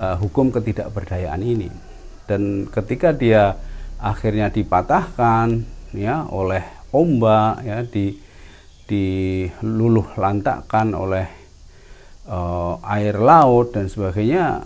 uh, 0.00 0.16
hukum 0.16 0.48
ketidakberdayaan 0.48 1.44
ini. 1.44 1.68
Dan 2.24 2.72
ketika 2.72 3.12
dia 3.12 3.60
akhirnya 4.00 4.48
dipatahkan 4.48 5.68
ya 5.92 6.24
oleh 6.32 6.64
ombak 6.88 7.68
ya 7.68 7.84
di 7.84 8.16
diluluh 8.88 10.16
lantakkan 10.16 10.96
oleh 10.96 11.28
uh, 12.24 12.80
air 12.88 13.20
laut 13.20 13.76
dan 13.76 13.92
sebagainya 13.92 14.64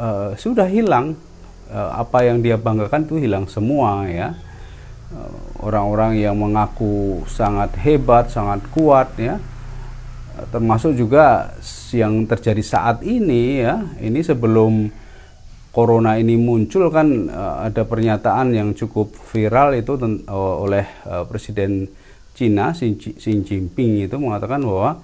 uh, 0.00 0.32
sudah 0.32 0.64
hilang 0.64 1.27
uh, 1.70 2.00
apa 2.00 2.26
yang 2.26 2.42
dia 2.42 2.56
banggakan 2.58 3.06
itu 3.06 3.16
hilang 3.20 3.46
semua 3.46 4.04
ya. 4.08 4.34
Orang-orang 5.62 6.16
uh, 6.16 6.22
yang 6.28 6.36
mengaku 6.36 7.24
sangat 7.24 7.72
hebat 7.80 8.28
sangat 8.28 8.60
kuat 8.72 9.12
ya. 9.16 9.40
Termasuk 10.52 10.94
juga 10.94 11.56
yang 11.90 12.28
terjadi 12.28 12.62
saat 12.62 13.00
ini 13.02 13.64
ya. 13.64 13.82
Ini 13.98 14.20
sebelum 14.20 14.92
corona 15.72 16.18
ini 16.20 16.36
muncul 16.36 16.90
kan 16.90 17.30
ada 17.62 17.82
pernyataan 17.86 18.54
yang 18.54 18.74
cukup 18.74 19.14
viral 19.14 19.74
itu 19.74 19.98
oleh 20.30 20.86
Presiden 21.26 21.90
Cina 22.38 22.70
Xi 22.70 22.94
Jinping 23.18 24.06
itu 24.06 24.14
mengatakan 24.14 24.62
bahwa 24.62 25.02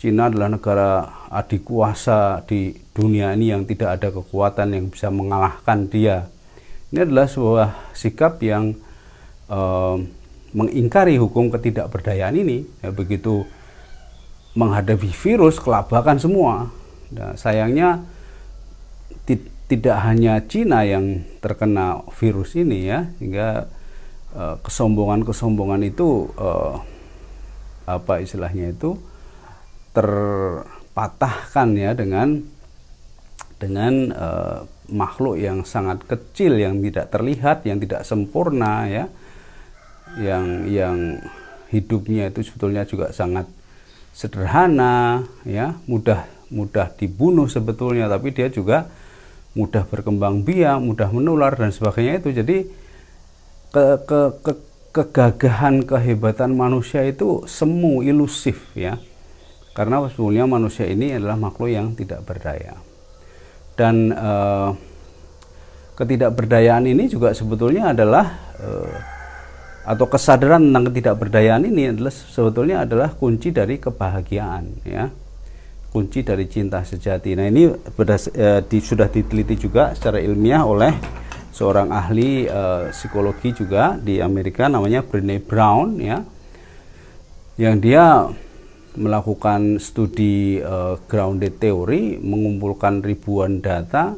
Cina 0.00 0.32
adalah 0.32 0.48
negara 0.48 0.90
adik 1.28 1.68
kuasa 1.68 2.40
di 2.48 2.72
dunia 2.96 3.36
ini 3.36 3.52
yang 3.52 3.68
tidak 3.68 4.00
ada 4.00 4.08
kekuatan 4.08 4.72
yang 4.72 4.88
bisa 4.88 5.12
mengalahkan 5.12 5.92
dia. 5.92 6.32
Ini 6.88 7.04
adalah 7.04 7.28
sebuah 7.28 7.92
sikap 7.92 8.40
yang 8.40 8.80
uh, 9.52 10.00
mengingkari 10.56 11.20
hukum 11.20 11.52
ketidakberdayaan 11.52 12.32
ini. 12.32 12.64
Ya, 12.80 12.88
begitu 12.96 13.44
menghadapi 14.56 15.12
virus 15.12 15.60
kelabakan 15.60 16.16
semua. 16.16 16.72
Nah, 17.12 17.36
sayangnya 17.36 18.00
tidak 19.70 20.02
hanya 20.02 20.40
Cina 20.48 20.82
yang 20.82 21.22
terkena 21.38 22.02
virus 22.18 22.58
ini 22.58 22.90
ya 22.90 23.06
sehingga 23.20 23.70
uh, 24.34 24.58
kesombongan-kesombongan 24.66 25.86
itu 25.86 26.26
uh, 26.34 26.82
apa 27.86 28.18
istilahnya 28.18 28.74
itu 28.74 28.98
terpatahkan 29.96 31.68
ya 31.76 31.90
dengan 31.94 32.42
dengan 33.60 34.14
uh, 34.16 34.58
makhluk 34.88 35.36
yang 35.36 35.62
sangat 35.68 36.02
kecil 36.08 36.56
yang 36.56 36.80
tidak 36.80 37.12
terlihat 37.12 37.62
yang 37.68 37.78
tidak 37.78 38.02
sempurna 38.08 38.88
ya 38.88 39.04
yang 40.18 40.66
yang 40.66 40.96
hidupnya 41.70 42.32
itu 42.32 42.42
sebetulnya 42.42 42.82
juga 42.88 43.14
sangat 43.14 43.46
sederhana 44.16 45.22
ya 45.46 45.78
mudah 45.86 46.26
mudah 46.50 46.90
dibunuh 46.98 47.46
sebetulnya 47.46 48.10
tapi 48.10 48.34
dia 48.34 48.50
juga 48.50 48.90
mudah 49.54 49.82
berkembang 49.86 50.46
biak, 50.46 50.78
mudah 50.78 51.10
menular 51.10 51.58
dan 51.58 51.74
sebagainya 51.74 52.22
itu. 52.22 52.30
Jadi 52.30 52.56
ke, 53.74 53.84
ke, 54.06 54.20
ke 54.42 54.52
kegagahan 54.90 55.86
kehebatan 55.86 56.58
manusia 56.58 57.06
itu 57.06 57.46
semu 57.46 58.02
ilusif 58.02 58.74
ya. 58.74 58.98
Karena 59.80 60.04
sebetulnya 60.12 60.44
manusia 60.44 60.84
ini 60.84 61.16
adalah 61.16 61.40
makhluk 61.40 61.72
yang 61.72 61.96
tidak 61.96 62.20
berdaya. 62.28 62.76
Dan 63.72 64.12
eh, 64.12 64.70
ketidakberdayaan 65.96 66.84
ini 66.84 67.08
juga 67.08 67.32
sebetulnya 67.32 67.96
adalah 67.96 68.28
eh, 68.60 68.92
atau 69.88 70.04
kesadaran 70.04 70.68
tentang 70.68 70.92
ketidakberdayaan 70.92 71.64
ini 71.64 71.96
adalah 71.96 72.12
sebetulnya 72.12 72.84
adalah 72.84 73.16
kunci 73.16 73.48
dari 73.48 73.80
kebahagiaan 73.80 74.84
ya 74.84 75.08
kunci 75.90 76.22
dari 76.22 76.46
cinta 76.46 76.84
sejati. 76.86 77.34
Nah 77.34 77.48
ini 77.50 77.66
eh, 77.66 78.60
di, 78.68 78.78
sudah 78.78 79.10
diteliti 79.10 79.58
juga 79.58 79.96
secara 79.96 80.22
ilmiah 80.22 80.62
oleh 80.62 80.94
seorang 81.50 81.90
ahli 81.90 82.46
eh, 82.46 82.94
psikologi 82.94 83.56
juga 83.56 83.98
di 83.98 84.22
Amerika 84.22 84.70
namanya 84.70 85.02
Brené 85.02 85.42
Brown 85.42 85.98
ya, 85.98 86.22
yang 87.58 87.82
dia 87.82 88.30
melakukan 88.96 89.78
studi 89.78 90.58
eh, 90.58 90.94
grounded 91.06 91.58
theory, 91.62 92.18
mengumpulkan 92.18 93.04
ribuan 93.04 93.62
data, 93.62 94.16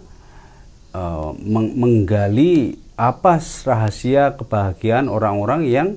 eh, 0.95 1.31
meng 1.45 1.77
menggali 1.77 2.79
apa 2.97 3.41
rahasia 3.66 4.37
kebahagiaan 4.37 5.09
orang-orang 5.09 5.62
yang 5.66 5.89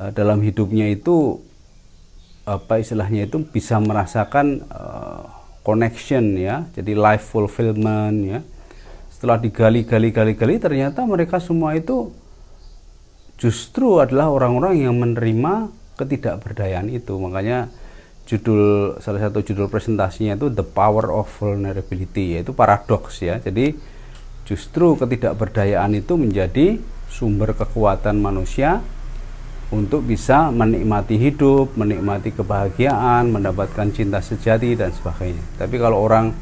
eh, 0.00 0.10
dalam 0.14 0.40
hidupnya 0.42 0.90
itu 0.90 1.38
apa 2.48 2.82
istilahnya 2.82 3.28
itu 3.30 3.46
bisa 3.46 3.78
merasakan 3.78 4.64
uh, 4.74 5.22
connection 5.62 6.34
ya. 6.34 6.66
Jadi 6.74 6.98
life 6.98 7.30
fulfillment 7.30 8.18
ya. 8.26 8.40
Setelah 9.12 9.38
digali-gali-gali-gali 9.38 10.56
ternyata 10.58 11.04
mereka 11.06 11.38
semua 11.38 11.76
itu 11.76 12.10
justru 13.38 14.00
adalah 14.02 14.32
orang-orang 14.32 14.82
yang 14.82 14.96
menerima 14.98 15.70
ketidakberdayaan 16.00 16.90
itu. 16.90 17.14
Makanya 17.20 17.70
judul 18.30 18.94
salah 19.02 19.26
satu 19.26 19.42
judul 19.42 19.66
presentasinya 19.66 20.38
itu 20.38 20.46
the 20.54 20.62
power 20.62 21.10
of 21.10 21.26
vulnerability 21.42 22.38
yaitu 22.38 22.54
paradoks 22.54 23.18
ya 23.26 23.42
jadi 23.42 23.74
justru 24.46 24.94
ketidakberdayaan 24.94 25.98
itu 25.98 26.14
menjadi 26.14 26.78
sumber 27.10 27.58
kekuatan 27.58 28.22
manusia 28.22 28.78
untuk 29.70 30.02
bisa 30.02 30.50
menikmati 30.50 31.14
hidup, 31.14 31.78
menikmati 31.78 32.34
kebahagiaan, 32.34 33.30
mendapatkan 33.30 33.86
cinta 33.94 34.18
sejati 34.18 34.74
dan 34.74 34.90
sebagainya. 34.90 35.42
Tapi 35.62 35.78
kalau 35.78 36.02
orang 36.02 36.34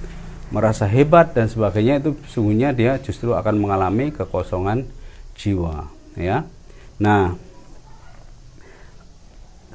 merasa 0.49 0.89
hebat 0.89 1.37
dan 1.37 1.45
sebagainya 1.45 2.01
itu 2.01 2.17
sungguhnya 2.25 2.73
dia 2.73 2.97
justru 3.05 3.37
akan 3.37 3.61
mengalami 3.61 4.09
kekosongan 4.17 4.89
jiwa, 5.37 5.93
ya. 6.17 6.49
Nah, 6.97 7.37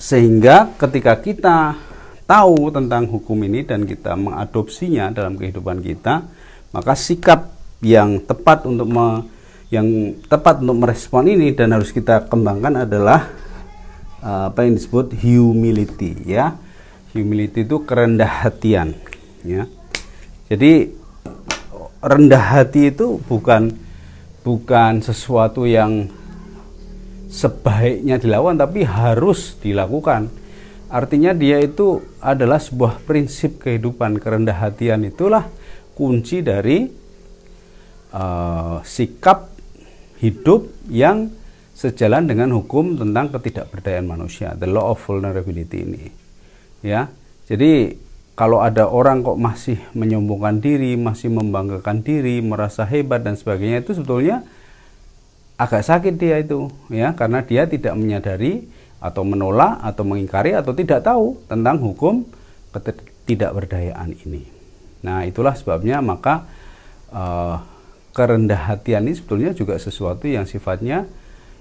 sehingga 0.02 0.74
ketika 0.82 1.14
kita 1.22 1.78
tahu 2.24 2.72
tentang 2.72 3.08
hukum 3.08 3.38
ini 3.46 3.68
dan 3.68 3.88
kita 3.88 4.16
mengadopsinya 4.16 5.12
dalam 5.12 5.36
kehidupan 5.36 5.84
kita, 5.84 6.24
maka 6.72 6.94
sikap 6.96 7.52
yang 7.84 8.24
tepat 8.24 8.64
untuk 8.68 8.88
me, 8.88 9.28
yang 9.68 10.18
tepat 10.28 10.64
untuk 10.64 10.88
merespon 10.88 11.28
ini 11.28 11.52
dan 11.52 11.76
harus 11.76 11.92
kita 11.92 12.26
kembangkan 12.32 12.88
adalah 12.88 13.44
Eh, 14.24 14.44
apa 14.48 14.64
yang 14.64 14.80
disebut 14.80 15.20
humility 15.20 16.16
ya. 16.24 16.56
Humility 17.12 17.68
itu 17.68 17.84
kerendah 17.84 18.48
hatian 18.48 18.96
ya. 19.44 19.68
Jadi 20.48 20.96
rendah 22.00 22.44
hati 22.56 22.96
itu 22.96 23.20
bukan 23.28 23.76
bukan 24.48 25.04
sesuatu 25.04 25.68
yang 25.68 26.08
sebaiknya 27.28 28.16
dilakukan 28.16 28.64
tapi 28.64 28.88
harus 28.88 29.60
dilakukan 29.60 30.32
artinya 30.94 31.34
dia 31.34 31.58
itu 31.58 32.06
adalah 32.22 32.62
sebuah 32.62 33.02
prinsip 33.02 33.58
kehidupan 33.66 34.22
kerendah 34.22 34.62
hatian 34.62 35.02
itulah 35.10 35.50
kunci 35.98 36.46
dari 36.46 36.86
uh, 38.14 38.78
sikap 38.86 39.50
hidup 40.22 40.70
yang 40.94 41.34
sejalan 41.74 42.30
dengan 42.30 42.54
hukum 42.54 42.94
tentang 42.94 43.34
ketidakberdayaan 43.34 44.06
manusia, 44.06 44.54
the 44.54 44.70
law 44.70 44.94
of 44.94 45.02
vulnerability 45.02 45.82
ini. 45.82 46.04
Ya. 46.86 47.10
Jadi 47.50 47.98
kalau 48.38 48.62
ada 48.62 48.88
orang 48.88 49.26
kok 49.26 49.36
masih 49.42 49.82
menyombongkan 49.98 50.62
diri, 50.62 50.94
masih 50.96 51.34
membanggakan 51.34 52.06
diri, 52.06 52.40
merasa 52.40 52.86
hebat 52.86 53.26
dan 53.26 53.34
sebagainya 53.34 53.82
itu 53.82 53.98
sebetulnya 53.98 54.46
agak 55.58 55.86
sakit 55.86 56.18
dia 56.18 56.42
itu 56.42 56.66
ya 56.90 57.14
karena 57.14 57.46
dia 57.46 57.70
tidak 57.70 57.94
menyadari 57.94 58.66
atau 59.04 59.28
menolak 59.28 59.84
atau 59.84 60.08
mengingkari 60.08 60.56
atau 60.56 60.72
tidak 60.72 61.04
tahu 61.04 61.36
tentang 61.52 61.76
hukum 61.84 62.24
ketidakberdayaan 62.72 64.16
ini. 64.24 64.48
Nah, 65.04 65.28
itulah 65.28 65.52
sebabnya 65.60 66.00
maka 66.00 66.48
uh, 67.12 67.60
kerendah 68.16 68.72
hatian 68.72 69.04
ini 69.04 69.20
sebetulnya 69.20 69.52
juga 69.52 69.76
sesuatu 69.76 70.24
yang 70.24 70.48
sifatnya 70.48 71.04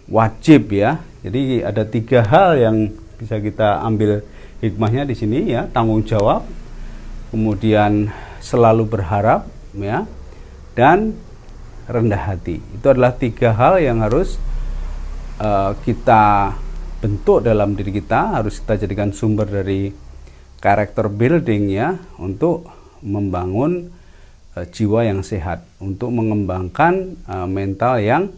wajib 0.06 0.70
ya. 0.70 1.02
Jadi 1.26 1.66
ada 1.66 1.82
tiga 1.82 2.22
hal 2.22 2.62
yang 2.62 2.76
bisa 3.18 3.42
kita 3.42 3.82
ambil 3.82 4.22
hikmahnya 4.62 5.02
di 5.10 5.18
sini 5.18 5.50
ya, 5.50 5.66
tanggung 5.66 6.06
jawab, 6.06 6.46
kemudian 7.34 8.14
selalu 8.38 8.86
berharap 8.86 9.50
ya 9.74 10.06
dan 10.78 11.14
rendah 11.86 12.34
hati 12.34 12.58
itu 12.58 12.86
adalah 12.86 13.14
tiga 13.14 13.54
hal 13.54 13.78
yang 13.82 14.02
harus 14.02 14.38
uh, 15.38 15.74
kita 15.82 16.54
bentuk 17.02 17.42
dalam 17.42 17.74
diri 17.74 17.98
kita 17.98 18.38
harus 18.38 18.62
kita 18.62 18.86
jadikan 18.86 19.10
sumber 19.10 19.50
dari 19.50 19.90
karakter 20.62 21.10
building 21.10 21.74
ya 21.74 21.98
untuk 22.22 22.70
membangun 23.02 23.90
uh, 24.54 24.62
jiwa 24.70 25.02
yang 25.02 25.26
sehat 25.26 25.66
untuk 25.82 26.14
mengembangkan 26.14 27.18
uh, 27.26 27.50
mental 27.50 27.98
yang 27.98 28.30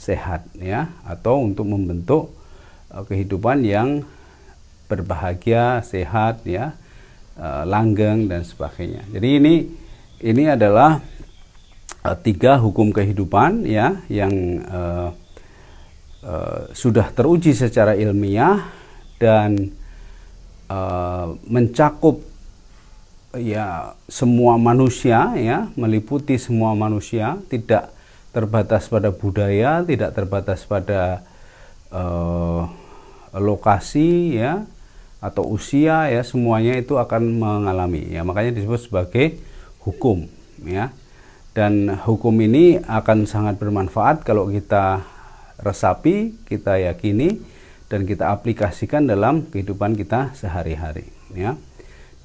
sehat 0.00 0.48
ya 0.56 0.88
atau 1.04 1.44
untuk 1.44 1.68
membentuk 1.68 2.32
uh, 2.88 3.04
kehidupan 3.04 3.60
yang 3.68 4.00
berbahagia 4.88 5.84
sehat 5.84 6.40
ya 6.48 6.72
uh, 7.36 7.68
langgeng 7.68 8.32
dan 8.32 8.48
sebagainya. 8.48 9.04
Jadi 9.12 9.28
ini 9.36 9.54
ini 10.24 10.48
adalah 10.48 11.04
uh, 12.00 12.16
tiga 12.16 12.56
hukum 12.56 12.96
kehidupan 12.96 13.68
ya 13.68 14.00
yang 14.08 14.32
uh, 14.72 15.12
uh, 16.26 16.74
sudah 16.74 17.14
teruji 17.14 17.54
secara 17.54 17.94
ilmiah 17.94 18.66
dan 19.22 19.70
uh, 20.66 21.38
mencakup 21.46 22.18
ya 23.38 23.94
semua 24.10 24.58
manusia 24.58 25.30
ya 25.38 25.70
meliputi 25.78 26.34
semua 26.36 26.74
manusia 26.74 27.38
tidak 27.46 27.94
terbatas 28.34 28.90
pada 28.90 29.14
budaya 29.14 29.86
tidak 29.86 30.10
terbatas 30.12 30.66
pada 30.66 31.22
uh, 31.94 32.66
lokasi 33.36 34.36
ya 34.36 34.66
atau 35.20 35.48
usia 35.48 36.12
ya 36.12 36.22
semuanya 36.22 36.76
itu 36.76 36.94
akan 37.00 37.40
mengalami 37.40 38.12
ya. 38.12 38.22
Makanya 38.22 38.54
disebut 38.54 38.80
sebagai 38.86 39.40
hukum 39.82 40.28
ya. 40.64 40.92
Dan 41.56 41.88
hukum 42.04 42.36
ini 42.44 42.76
akan 42.84 43.24
sangat 43.24 43.56
bermanfaat 43.56 44.28
kalau 44.28 44.52
kita 44.52 45.00
resapi 45.60 46.36
kita 46.48 46.76
yakini 46.80 47.40
dan 47.86 48.02
kita 48.04 48.34
aplikasikan 48.34 49.06
dalam 49.06 49.46
kehidupan 49.48 49.94
kita 49.94 50.34
sehari-hari 50.34 51.06
ya. 51.32 51.54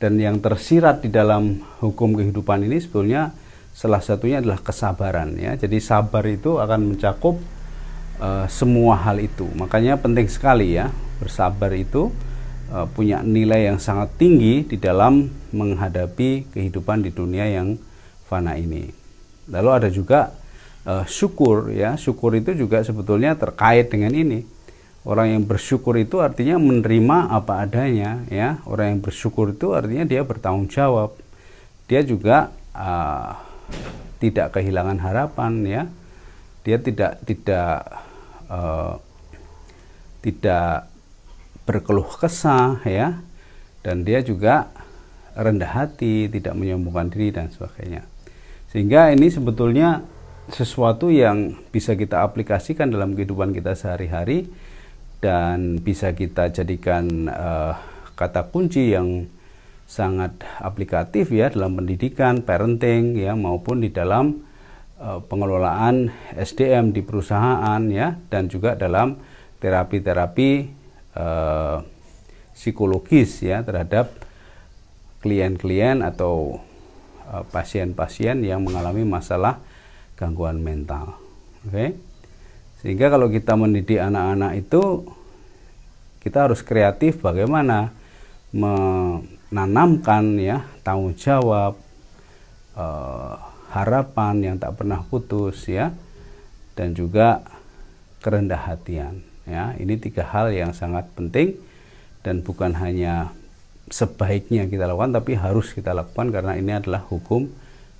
Dan 0.01 0.17
yang 0.17 0.41
tersirat 0.41 1.05
di 1.05 1.13
dalam 1.13 1.61
hukum 1.77 2.17
kehidupan 2.17 2.65
ini 2.65 2.81
sebetulnya 2.81 3.37
salah 3.69 4.01
satunya 4.01 4.41
adalah 4.41 4.57
kesabaran 4.57 5.37
ya. 5.37 5.53
Jadi 5.53 5.77
sabar 5.77 6.25
itu 6.25 6.57
akan 6.57 6.95
mencakup 6.95 7.37
uh, 8.17 8.49
semua 8.49 8.97
hal 8.97 9.21
itu. 9.21 9.45
Makanya 9.53 10.01
penting 10.01 10.25
sekali 10.25 10.73
ya 10.73 10.89
bersabar 11.21 11.69
itu 11.77 12.09
uh, 12.73 12.89
punya 12.89 13.21
nilai 13.21 13.69
yang 13.69 13.77
sangat 13.77 14.17
tinggi 14.17 14.65
di 14.65 14.81
dalam 14.81 15.29
menghadapi 15.53 16.49
kehidupan 16.49 17.05
di 17.05 17.13
dunia 17.13 17.45
yang 17.45 17.77
fana 18.25 18.57
ini. 18.57 18.89
Lalu 19.53 19.69
ada 19.69 19.89
juga 19.93 20.33
uh, 20.85 21.05
syukur 21.05 21.73
ya, 21.73 21.97
syukur 21.97 22.33
itu 22.37 22.53
juga 22.53 22.81
sebetulnya 22.81 23.37
terkait 23.37 23.89
dengan 23.91 24.13
ini. 24.13 24.45
Orang 25.01 25.33
yang 25.33 25.43
bersyukur 25.49 25.97
itu 25.97 26.21
artinya 26.21 26.61
menerima 26.61 27.33
apa 27.33 27.65
adanya 27.65 28.21
ya. 28.29 28.61
Orang 28.69 28.97
yang 28.97 29.01
bersyukur 29.01 29.57
itu 29.57 29.73
artinya 29.73 30.05
dia 30.05 30.21
bertanggung 30.21 30.69
jawab. 30.69 31.17
Dia 31.89 32.05
juga 32.05 32.53
uh, 32.77 33.33
tidak 34.21 34.53
kehilangan 34.53 35.01
harapan 35.01 35.53
ya. 35.65 35.83
Dia 36.61 36.77
tidak 36.77 37.17
tidak 37.25 37.81
uh, 38.45 39.01
tidak 40.21 40.85
berkeluh 41.65 42.05
kesah 42.21 42.77
ya 42.85 43.17
dan 43.81 44.05
dia 44.05 44.21
juga 44.21 44.69
rendah 45.33 45.71
hati, 45.73 46.29
tidak 46.29 46.53
menyombongkan 46.53 47.09
diri 47.09 47.33
dan 47.33 47.49
sebagainya. 47.49 48.05
Sehingga 48.69 49.09
ini 49.09 49.27
sebetulnya 49.33 50.05
sesuatu 50.51 51.07
yang 51.07 51.55
bisa 51.71 51.95
kita 51.95 52.21
aplikasikan 52.27 52.91
dalam 52.91 53.15
kehidupan 53.15 53.55
kita 53.55 53.73
sehari-hari 53.73 54.51
dan 55.23 55.79
bisa 55.79 56.11
kita 56.11 56.51
jadikan 56.51 57.29
uh, 57.31 57.79
kata 58.19 58.51
kunci 58.51 58.91
yang 58.91 59.31
sangat 59.87 60.31
aplikatif 60.59 61.31
ya 61.31 61.51
dalam 61.51 61.75
pendidikan, 61.79 62.43
parenting 62.43 63.15
ya 63.19 63.35
maupun 63.35 63.83
di 63.83 63.91
dalam 63.91 64.43
uh, 64.99 65.19
pengelolaan 65.23 66.11
SDM 66.35 66.91
di 66.95 67.01
perusahaan 67.03 67.81
ya 67.87 68.19
dan 68.27 68.51
juga 68.51 68.75
dalam 68.75 69.19
terapi-terapi 69.63 70.51
uh, 71.15 71.83
psikologis 72.51 73.43
ya 73.45 73.63
terhadap 73.63 74.11
klien-klien 75.21 76.01
atau 76.01 76.59
pasien-pasien 77.53 78.41
uh, 78.41 78.47
yang 78.51 78.59
mengalami 78.65 79.05
masalah 79.05 79.61
gangguan 80.21 80.61
mental. 80.61 81.17
Oke. 81.65 81.73
Okay? 81.73 81.89
Sehingga 82.85 83.09
kalau 83.09 83.29
kita 83.29 83.57
mendidik 83.57 83.97
anak-anak 83.97 84.61
itu 84.61 85.05
kita 86.21 86.45
harus 86.49 86.61
kreatif 86.61 87.17
bagaimana 87.21 87.93
menanamkan 88.53 90.37
ya 90.37 90.65
tanggung 90.85 91.17
jawab 91.17 91.77
uh, 92.77 93.33
harapan 93.73 94.53
yang 94.53 94.55
tak 94.61 94.77
pernah 94.77 95.01
putus 95.01 95.65
ya 95.65 95.89
dan 96.77 96.93
juga 96.93 97.41
kerendah 98.21 98.69
hatian 98.69 99.23
ya 99.49 99.73
ini 99.81 99.97
tiga 99.97 100.27
hal 100.29 100.53
yang 100.53 100.75
sangat 100.77 101.09
penting 101.17 101.57
dan 102.21 102.45
bukan 102.45 102.77
hanya 102.77 103.33
sebaiknya 103.89 104.69
kita 104.69 104.85
lakukan 104.85 105.17
tapi 105.17 105.33
harus 105.33 105.73
kita 105.73 105.95
lakukan 105.95 106.29
karena 106.29 106.53
ini 106.59 106.77
adalah 106.77 107.01
hukum 107.09 107.49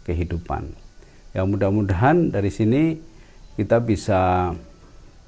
kehidupan 0.05 0.77
yang 1.31 1.47
mudah-mudahan 1.47 2.31
dari 2.31 2.51
sini 2.51 2.99
kita 3.55 3.79
bisa 3.79 4.51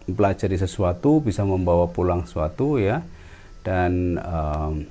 mempelajari 0.04 0.60
sesuatu 0.60 1.24
bisa 1.24 1.48
membawa 1.48 1.88
pulang 1.88 2.28
sesuatu 2.28 2.80
ya. 2.80 3.04
Dan 3.64 4.20
um, 4.20 4.84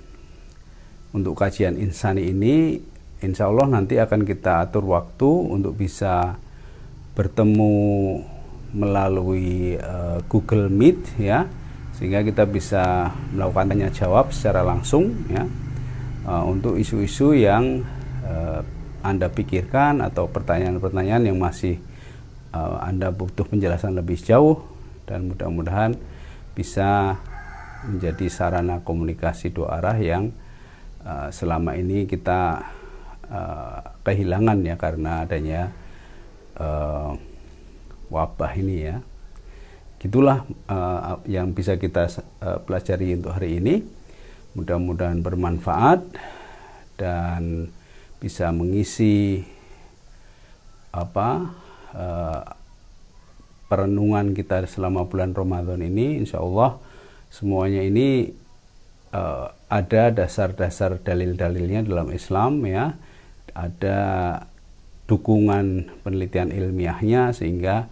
untuk 1.13 1.37
kajian 1.37 1.77
insani 1.77 2.33
ini 2.33 2.81
insya 3.21 3.53
Allah 3.53 3.69
nanti 3.69 4.01
akan 4.01 4.25
kita 4.25 4.65
atur 4.65 4.89
waktu 4.89 5.29
untuk 5.29 5.77
bisa 5.77 6.41
bertemu 7.13 7.77
melalui 8.73 9.77
uh, 9.77 10.25
Google 10.33 10.73
Meet 10.73 11.21
ya. 11.21 11.45
Sehingga 11.93 12.25
kita 12.25 12.49
bisa 12.49 13.13
melakukan 13.37 13.77
tanya 13.77 13.93
jawab 13.93 14.33
secara 14.33 14.65
langsung 14.65 15.13
ya. 15.29 15.45
Uh, 16.25 16.49
untuk 16.49 16.81
isu-isu 16.81 17.37
yang 17.37 17.85
uh, 18.25 18.65
anda 19.03 19.29
pikirkan 19.29 20.01
atau 20.01 20.31
pertanyaan-pertanyaan 20.31 21.29
yang 21.29 21.39
masih 21.39 21.79
uh, 22.55 22.83
anda 22.83 23.11
butuh 23.11 23.45
penjelasan 23.45 23.99
lebih 23.99 24.19
jauh 24.23 24.63
dan 25.05 25.29
mudah-mudahan 25.29 25.99
bisa 26.55 27.19
menjadi 27.83 28.27
sarana 28.31 28.79
komunikasi 28.87 29.51
dua 29.51 29.83
arah 29.83 29.99
yang 29.99 30.31
uh, 31.03 31.29
selama 31.35 31.75
ini 31.75 32.07
kita 32.07 32.63
uh, 33.27 33.81
kehilangan 34.07 34.63
ya 34.63 34.75
karena 34.79 35.27
adanya 35.27 35.75
uh, 36.59 37.19
wabah 38.13 38.53
ini 38.55 38.77
ya. 38.87 38.97
Gitulah 39.99 40.47
uh, 40.67 41.23
yang 41.31 41.55
bisa 41.55 41.79
kita 41.79 42.11
uh, 42.43 42.59
pelajari 42.63 43.15
untuk 43.19 43.35
hari 43.35 43.59
ini. 43.59 43.83
Mudah-mudahan 44.53 45.25
bermanfaat 45.25 46.05
dan 47.01 47.73
bisa 48.23 48.55
mengisi 48.55 49.43
apa 50.95 51.51
uh, 51.91 52.43
perenungan 53.67 54.31
kita 54.31 54.63
selama 54.71 55.11
bulan 55.11 55.35
Ramadan 55.35 55.83
ini. 55.83 56.23
Insya 56.23 56.39
Allah 56.39 56.79
semuanya 57.35 57.83
ini 57.83 58.31
uh, 59.11 59.51
ada 59.67 60.15
dasar-dasar 60.15 61.03
dalil-dalilnya 61.03 61.83
dalam 61.83 62.15
Islam 62.15 62.63
ya. 62.63 62.95
Ada 63.59 63.99
dukungan 65.11 65.91
penelitian 66.07 66.55
ilmiahnya 66.55 67.35
sehingga 67.35 67.91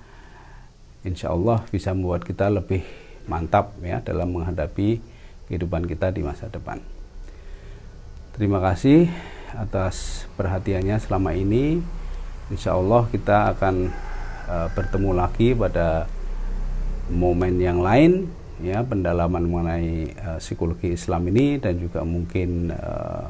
insya 1.02 1.34
Allah 1.34 1.66
bisa 1.74 1.90
membuat 1.90 2.22
kita 2.22 2.48
lebih 2.48 2.86
mantap 3.26 3.74
ya 3.82 3.98
dalam 4.00 4.30
menghadapi 4.30 5.02
kehidupan 5.50 5.90
kita 5.90 6.14
di 6.14 6.22
masa 6.22 6.46
depan. 6.46 6.78
Terima 8.36 8.62
kasih 8.62 9.10
atas 9.56 10.26
perhatiannya 10.34 11.00
selama 11.02 11.34
ini. 11.34 11.82
Insya 12.50 12.74
Allah 12.74 13.06
kita 13.10 13.54
akan 13.56 13.90
uh, 14.50 14.68
bertemu 14.74 15.10
lagi 15.14 15.54
pada 15.54 16.10
momen 17.10 17.58
yang 17.58 17.82
lain 17.82 18.30
ya 18.60 18.84
pendalaman 18.84 19.48
mengenai 19.48 20.14
uh, 20.20 20.38
psikologi 20.38 20.92
Islam 20.94 21.26
ini 21.32 21.56
dan 21.56 21.80
juga 21.80 22.04
mungkin 22.04 22.70
uh, 22.70 23.26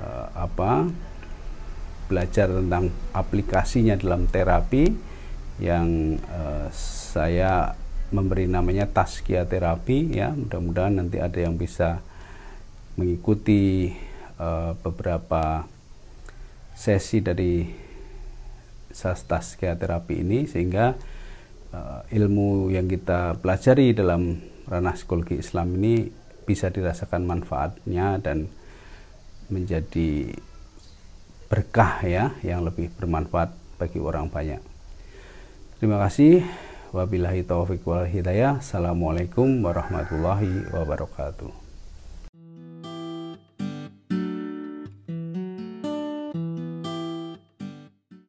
uh, 0.00 0.26
apa 0.34 0.88
belajar 2.06 2.48
tentang 2.48 2.90
aplikasinya 3.12 3.98
dalam 3.98 4.30
terapi 4.30 4.94
yang 5.58 6.16
uh, 6.30 6.70
saya 6.72 7.74
memberi 8.14 8.46
namanya 8.46 8.86
taskia 8.86 9.42
terapi 9.44 10.14
ya 10.14 10.30
mudah-mudahan 10.30 11.02
nanti 11.02 11.18
ada 11.18 11.38
yang 11.42 11.58
bisa 11.58 11.98
mengikuti 12.94 13.92
uh, 14.40 14.72
beberapa 14.80 15.64
sesi 16.76 17.24
dari 17.24 17.64
taskia 18.96 19.76
terapi 19.76 20.24
ini 20.24 20.48
sehingga 20.48 20.96
uh, 21.72 22.00
ilmu 22.08 22.72
yang 22.72 22.88
kita 22.88 23.36
pelajari 23.40 23.92
dalam 23.92 24.40
ranah 24.68 24.96
psikologi 24.96 25.40
Islam 25.40 25.76
ini 25.76 26.08
bisa 26.46 26.72
dirasakan 26.72 27.26
manfaatnya 27.26 28.16
dan 28.22 28.48
menjadi 29.52 30.32
berkah 31.46 32.02
ya 32.02 32.34
yang 32.42 32.66
lebih 32.66 32.90
bermanfaat 32.98 33.54
bagi 33.78 34.02
orang 34.02 34.26
banyak. 34.32 34.62
Terima 35.78 36.00
kasih. 36.02 36.42
Wabillahi 36.94 37.44
taufiq 37.44 37.84
wal 37.84 38.08
hidayah. 38.08 38.62
Assalamualaikum 38.62 39.60
warahmatullahi 39.60 40.72
wabarakatuh. 40.72 41.65